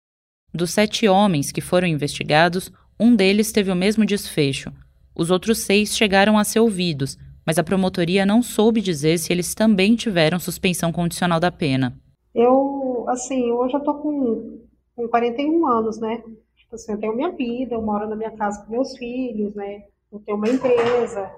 Dos 0.55 0.71
sete 0.71 1.09
homens 1.09 1.51
que 1.51 1.61
foram 1.61 1.89
investigados, 1.89 2.71
um 2.99 3.17
deles 3.17 3.51
teve 3.51 3.73
o 3.73 3.77
mesmo 3.77 4.07
desfecho 4.07 4.73
os 5.19 5.33
outros 5.33 5.59
seis 5.59 5.97
chegaram 5.97 6.39
a 6.39 6.45
ser 6.45 6.61
ouvidos, 6.61 7.19
mas 7.45 7.59
a 7.59 7.65
promotoria 7.65 8.25
não 8.25 8.41
soube 8.41 8.81
dizer 8.81 9.19
se 9.19 9.33
eles 9.33 9.53
também 9.53 9.97
tiveram 9.97 10.39
suspensão 10.39 10.93
condicional 10.93 11.41
da 11.41 11.51
pena. 11.51 11.99
Eu, 12.33 13.05
assim, 13.09 13.51
hoje 13.51 13.75
eu 13.75 13.81
tô 13.81 13.95
com, 13.95 14.61
com 14.95 15.09
41 15.09 15.67
anos, 15.67 15.99
né? 15.99 16.23
Tipo 16.55 16.77
assim, 16.77 16.93
eu 16.93 17.01
tenho 17.01 17.17
minha 17.17 17.33
vida, 17.33 17.75
eu 17.75 17.83
moro 17.83 18.09
na 18.09 18.15
minha 18.15 18.31
casa 18.31 18.65
com 18.65 18.71
meus 18.71 18.97
filhos, 18.97 19.57
né? 19.57 19.83
Eu 20.13 20.21
tenho 20.21 20.39
uma 20.39 20.49
empresa. 20.49 21.29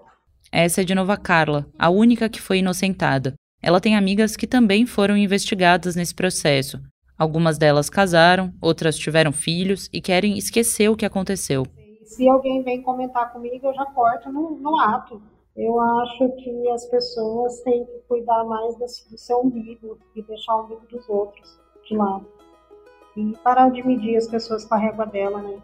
Essa 0.53 0.81
é 0.81 0.85
de 0.85 0.95
novo 0.95 1.13
a 1.13 1.17
Carla, 1.17 1.67
a 1.79 1.91
única 1.91 2.29
que 2.29 2.41
foi 2.41 2.59
inocentada. 2.59 3.35
Ela 3.63 3.81
tem 3.81 3.97
amigas 3.97 4.37
que 4.37 4.47
também 4.47 4.87
foram 4.87 5.17
investigadas 5.17 5.95
nesse 5.95 6.15
processo. 6.15 6.81
Algumas 7.19 7.59
delas 7.59 7.91
casaram, 7.91 8.53
outras 8.61 8.97
tiveram 8.97 9.33
filhos 9.33 9.89
e 9.93 10.01
querem 10.01 10.39
esquecer 10.39 10.89
o 10.89 10.97
que 10.97 11.05
aconteceu 11.05 11.65
se 12.11 12.29
alguém 12.29 12.63
vem 12.63 12.83
comentar 12.83 13.33
comigo, 13.33 13.69
eu 13.69 13.73
já 13.73 13.87
corto 13.87 14.33
no, 14.33 14.51
no 14.57 14.79
ato. 14.81 15.23
Eu 15.57 15.81
acho 15.81 16.29
que 16.37 16.69
as 16.71 16.85
pessoas 16.87 17.61
têm 17.61 17.85
que 17.85 17.99
cuidar 18.09 18.45
mais 18.45 18.77
do 18.77 18.89
seu 19.17 19.41
umbigo 19.41 19.97
e 20.17 20.23
deixar 20.23 20.57
o 20.57 20.65
umbigo 20.65 20.87
dos 20.91 21.09
outros 21.09 21.59
de 21.85 21.97
lado. 21.97 22.27
E 23.17 23.33
parar 23.39 23.71
de 23.71 23.87
medir 23.87 24.17
as 24.17 24.27
pessoas 24.27 24.65
com 24.65 24.75
a 24.75 24.79
régua 24.79 25.07
dela, 25.07 25.41
né? 25.41 25.63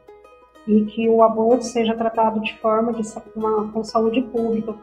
E 0.66 0.84
que 0.84 1.08
o 1.08 1.22
aborto 1.22 1.64
seja 1.64 1.94
tratado 1.94 2.40
de 2.40 2.56
forma 2.58 2.92
de 2.92 3.02
uma, 3.34 3.70
com 3.72 3.84
saúde 3.84 4.22
pública. 4.22 4.74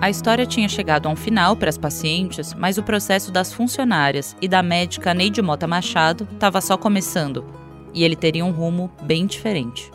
A 0.00 0.10
história 0.10 0.46
tinha 0.46 0.70
chegado 0.70 1.06
a 1.06 1.10
um 1.10 1.16
final 1.16 1.54
para 1.54 1.68
as 1.68 1.76
pacientes, 1.76 2.54
mas 2.54 2.78
o 2.78 2.82
processo 2.82 3.30
das 3.30 3.52
funcionárias 3.52 4.34
e 4.40 4.48
da 4.48 4.62
médica 4.62 5.12
Neide 5.12 5.42
Mota 5.42 5.66
Machado 5.66 6.26
estava 6.32 6.62
só 6.62 6.78
começando, 6.78 7.44
e 7.92 8.04
ele 8.04 8.16
teria 8.16 8.42
um 8.42 8.50
rumo 8.50 8.90
bem 9.02 9.26
diferente. 9.26 9.90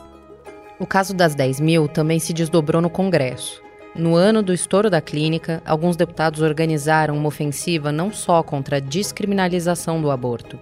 O 0.80 0.86
caso 0.86 1.16
das 1.16 1.34
10 1.34 1.60
mil 1.62 1.88
também 1.88 2.20
se 2.20 2.32
desdobrou 2.32 2.80
no 2.80 2.92
Congresso. 2.92 3.63
No 3.96 4.16
ano 4.16 4.42
do 4.42 4.52
estouro 4.52 4.90
da 4.90 5.00
clínica, 5.00 5.62
alguns 5.64 5.96
deputados 5.96 6.42
organizaram 6.42 7.16
uma 7.16 7.28
ofensiva 7.28 7.92
não 7.92 8.12
só 8.12 8.42
contra 8.42 8.78
a 8.78 8.80
descriminalização 8.80 10.02
do 10.02 10.10
aborto, 10.10 10.60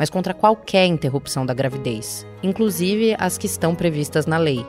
mas 0.00 0.10
contra 0.10 0.34
qualquer 0.34 0.86
interrupção 0.86 1.46
da 1.46 1.54
gravidez, 1.54 2.26
inclusive 2.42 3.14
as 3.20 3.38
que 3.38 3.46
estão 3.46 3.72
previstas 3.72 4.26
na 4.26 4.36
lei, 4.36 4.66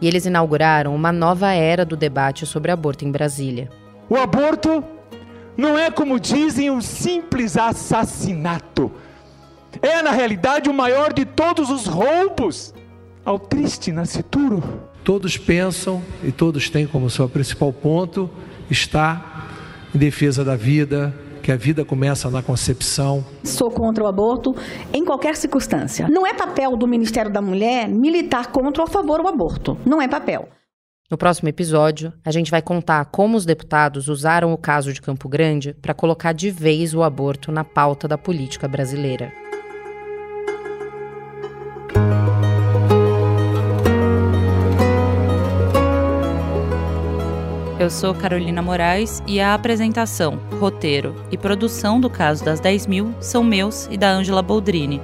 e 0.00 0.06
eles 0.06 0.26
inauguraram 0.26 0.94
uma 0.94 1.10
nova 1.10 1.50
era 1.50 1.84
do 1.84 1.96
debate 1.96 2.46
sobre 2.46 2.70
aborto 2.70 3.04
em 3.04 3.10
Brasília. 3.10 3.68
O 4.08 4.14
aborto 4.14 4.84
não 5.56 5.76
é, 5.76 5.90
como 5.90 6.20
dizem, 6.20 6.70
um 6.70 6.80
simples 6.80 7.56
assassinato. 7.56 8.92
É, 9.82 10.02
na 10.02 10.12
realidade, 10.12 10.70
o 10.70 10.74
maior 10.74 11.12
de 11.12 11.24
todos 11.24 11.68
os 11.68 11.86
roubos 11.86 12.72
ao 13.24 13.40
triste 13.40 13.90
nascituro. 13.90 14.62
Todos 15.06 15.36
pensam 15.38 16.02
e 16.24 16.32
todos 16.32 16.68
têm 16.68 16.84
como 16.84 17.08
seu 17.08 17.28
principal 17.28 17.72
ponto 17.72 18.28
estar 18.68 19.48
em 19.94 19.98
defesa 19.98 20.44
da 20.44 20.56
vida, 20.56 21.14
que 21.44 21.52
a 21.52 21.56
vida 21.56 21.84
começa 21.84 22.28
na 22.28 22.42
concepção. 22.42 23.24
Sou 23.44 23.70
contra 23.70 24.02
o 24.02 24.08
aborto 24.08 24.56
em 24.92 25.04
qualquer 25.04 25.36
circunstância. 25.36 26.08
Não 26.08 26.26
é 26.26 26.34
papel 26.34 26.76
do 26.76 26.88
Ministério 26.88 27.32
da 27.32 27.40
Mulher 27.40 27.88
militar 27.88 28.48
contra 28.48 28.82
ou 28.82 28.88
a 28.88 28.90
favor 28.90 29.22
do 29.22 29.28
aborto. 29.28 29.78
Não 29.86 30.02
é 30.02 30.08
papel. 30.08 30.48
No 31.08 31.16
próximo 31.16 31.48
episódio, 31.48 32.12
a 32.24 32.32
gente 32.32 32.50
vai 32.50 32.60
contar 32.60 33.04
como 33.04 33.36
os 33.36 33.46
deputados 33.46 34.08
usaram 34.08 34.52
o 34.52 34.58
caso 34.58 34.92
de 34.92 35.00
Campo 35.00 35.28
Grande 35.28 35.72
para 35.72 35.94
colocar 35.94 36.32
de 36.32 36.50
vez 36.50 36.94
o 36.94 37.04
aborto 37.04 37.52
na 37.52 37.62
pauta 37.62 38.08
da 38.08 38.18
política 38.18 38.66
brasileira. 38.66 39.32
Eu 47.78 47.90
sou 47.90 48.14
Carolina 48.14 48.62
Moraes 48.62 49.22
e 49.26 49.38
a 49.38 49.52
apresentação, 49.52 50.40
roteiro 50.58 51.14
e 51.30 51.36
produção 51.36 52.00
do 52.00 52.08
caso 52.08 52.42
das 52.42 52.58
10 52.58 52.86
mil 52.86 53.14
são 53.20 53.44
meus 53.44 53.86
e 53.90 53.98
da 53.98 54.10
Ângela 54.10 54.40
Boldrini. 54.40 54.98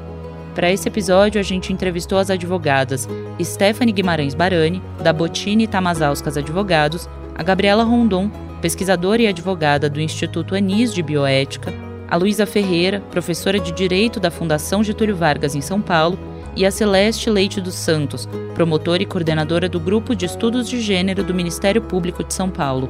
Para 0.55 0.73
esse 0.73 0.89
episódio, 0.89 1.39
a 1.39 1.43
gente 1.43 1.70
entrevistou 1.70 2.16
as 2.16 2.31
advogadas 2.31 3.07
Stephanie 3.43 3.93
Guimarães 3.93 4.35
Barani, 4.35 4.83
da 5.03 5.12
Botini 5.12 5.66
Tamazauskas 5.66 6.39
Advogados, 6.39 7.11
a 7.35 7.43
Gabriela 7.43 7.85
Rondon, 7.85 8.31
pesquisadora 8.62 9.20
e 9.20 9.27
advogada 9.27 9.91
do 9.91 10.01
Instituto 10.01 10.55
Anis 10.55 10.95
de 10.95 11.03
Bioética, 11.03 11.75
a 12.09 12.16
Luísa 12.16 12.47
Ferreira, 12.47 13.01
professora 13.11 13.61
de 13.61 13.70
Direito 13.70 14.18
da 14.18 14.31
Fundação 14.31 14.83
Getúlio 14.83 15.14
Vargas 15.14 15.55
em 15.55 15.61
São 15.61 15.83
Paulo, 15.83 16.18
e 16.55 16.67
a 16.67 16.71
Celeste 16.71 17.31
Leite 17.31 17.61
dos 17.61 17.75
Santos, 17.75 18.29
promotora 18.55 19.03
e 19.03 19.07
coordenadora 19.07 19.69
do 19.69 19.81
Grupo 19.81 20.15
de 20.15 20.27
Estudos 20.27 20.69
de 20.69 20.81
Gênero 20.81 21.25
do 21.25 21.35
Ministério 21.35 21.83
Público 21.83 22.23
de 22.23 22.35
São 22.35 22.51
Paulo. 22.51 22.89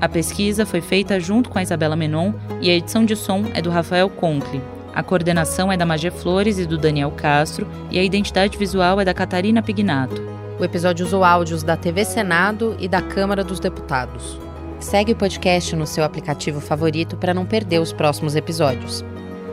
A 0.00 0.08
pesquisa 0.08 0.66
foi 0.66 0.80
feita 0.80 1.18
junto 1.18 1.48
com 1.48 1.58
a 1.58 1.62
Isabela 1.62 1.96
Menon 1.96 2.32
e 2.60 2.70
a 2.70 2.74
edição 2.74 3.04
de 3.04 3.16
som 3.16 3.44
é 3.54 3.62
do 3.62 3.70
Rafael 3.70 4.10
Conkle. 4.10 4.60
A 4.94 5.02
coordenação 5.02 5.70
é 5.70 5.76
da 5.76 5.86
Magé 5.86 6.10
Flores 6.10 6.58
e 6.58 6.66
do 6.66 6.78
Daniel 6.78 7.10
Castro 7.10 7.66
e 7.90 7.98
a 7.98 8.02
identidade 8.02 8.56
visual 8.58 9.00
é 9.00 9.04
da 9.04 9.14
Catarina 9.14 9.62
Pignato. 9.62 10.22
O 10.58 10.64
episódio 10.64 11.04
usou 11.04 11.22
áudios 11.22 11.62
da 11.62 11.76
TV 11.76 12.04
Senado 12.04 12.76
e 12.78 12.88
da 12.88 13.02
Câmara 13.02 13.44
dos 13.44 13.60
Deputados. 13.60 14.38
Segue 14.80 15.12
o 15.12 15.16
podcast 15.16 15.74
no 15.76 15.86
seu 15.86 16.04
aplicativo 16.04 16.60
favorito 16.60 17.16
para 17.16 17.34
não 17.34 17.46
perder 17.46 17.80
os 17.80 17.92
próximos 17.92 18.34
episódios. 18.36 19.04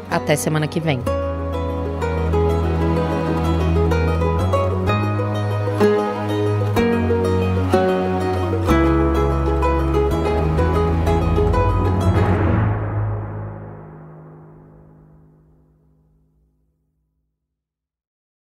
Até 0.09 0.35
semana 0.35 0.67
que 0.67 0.79
vem. 0.79 1.22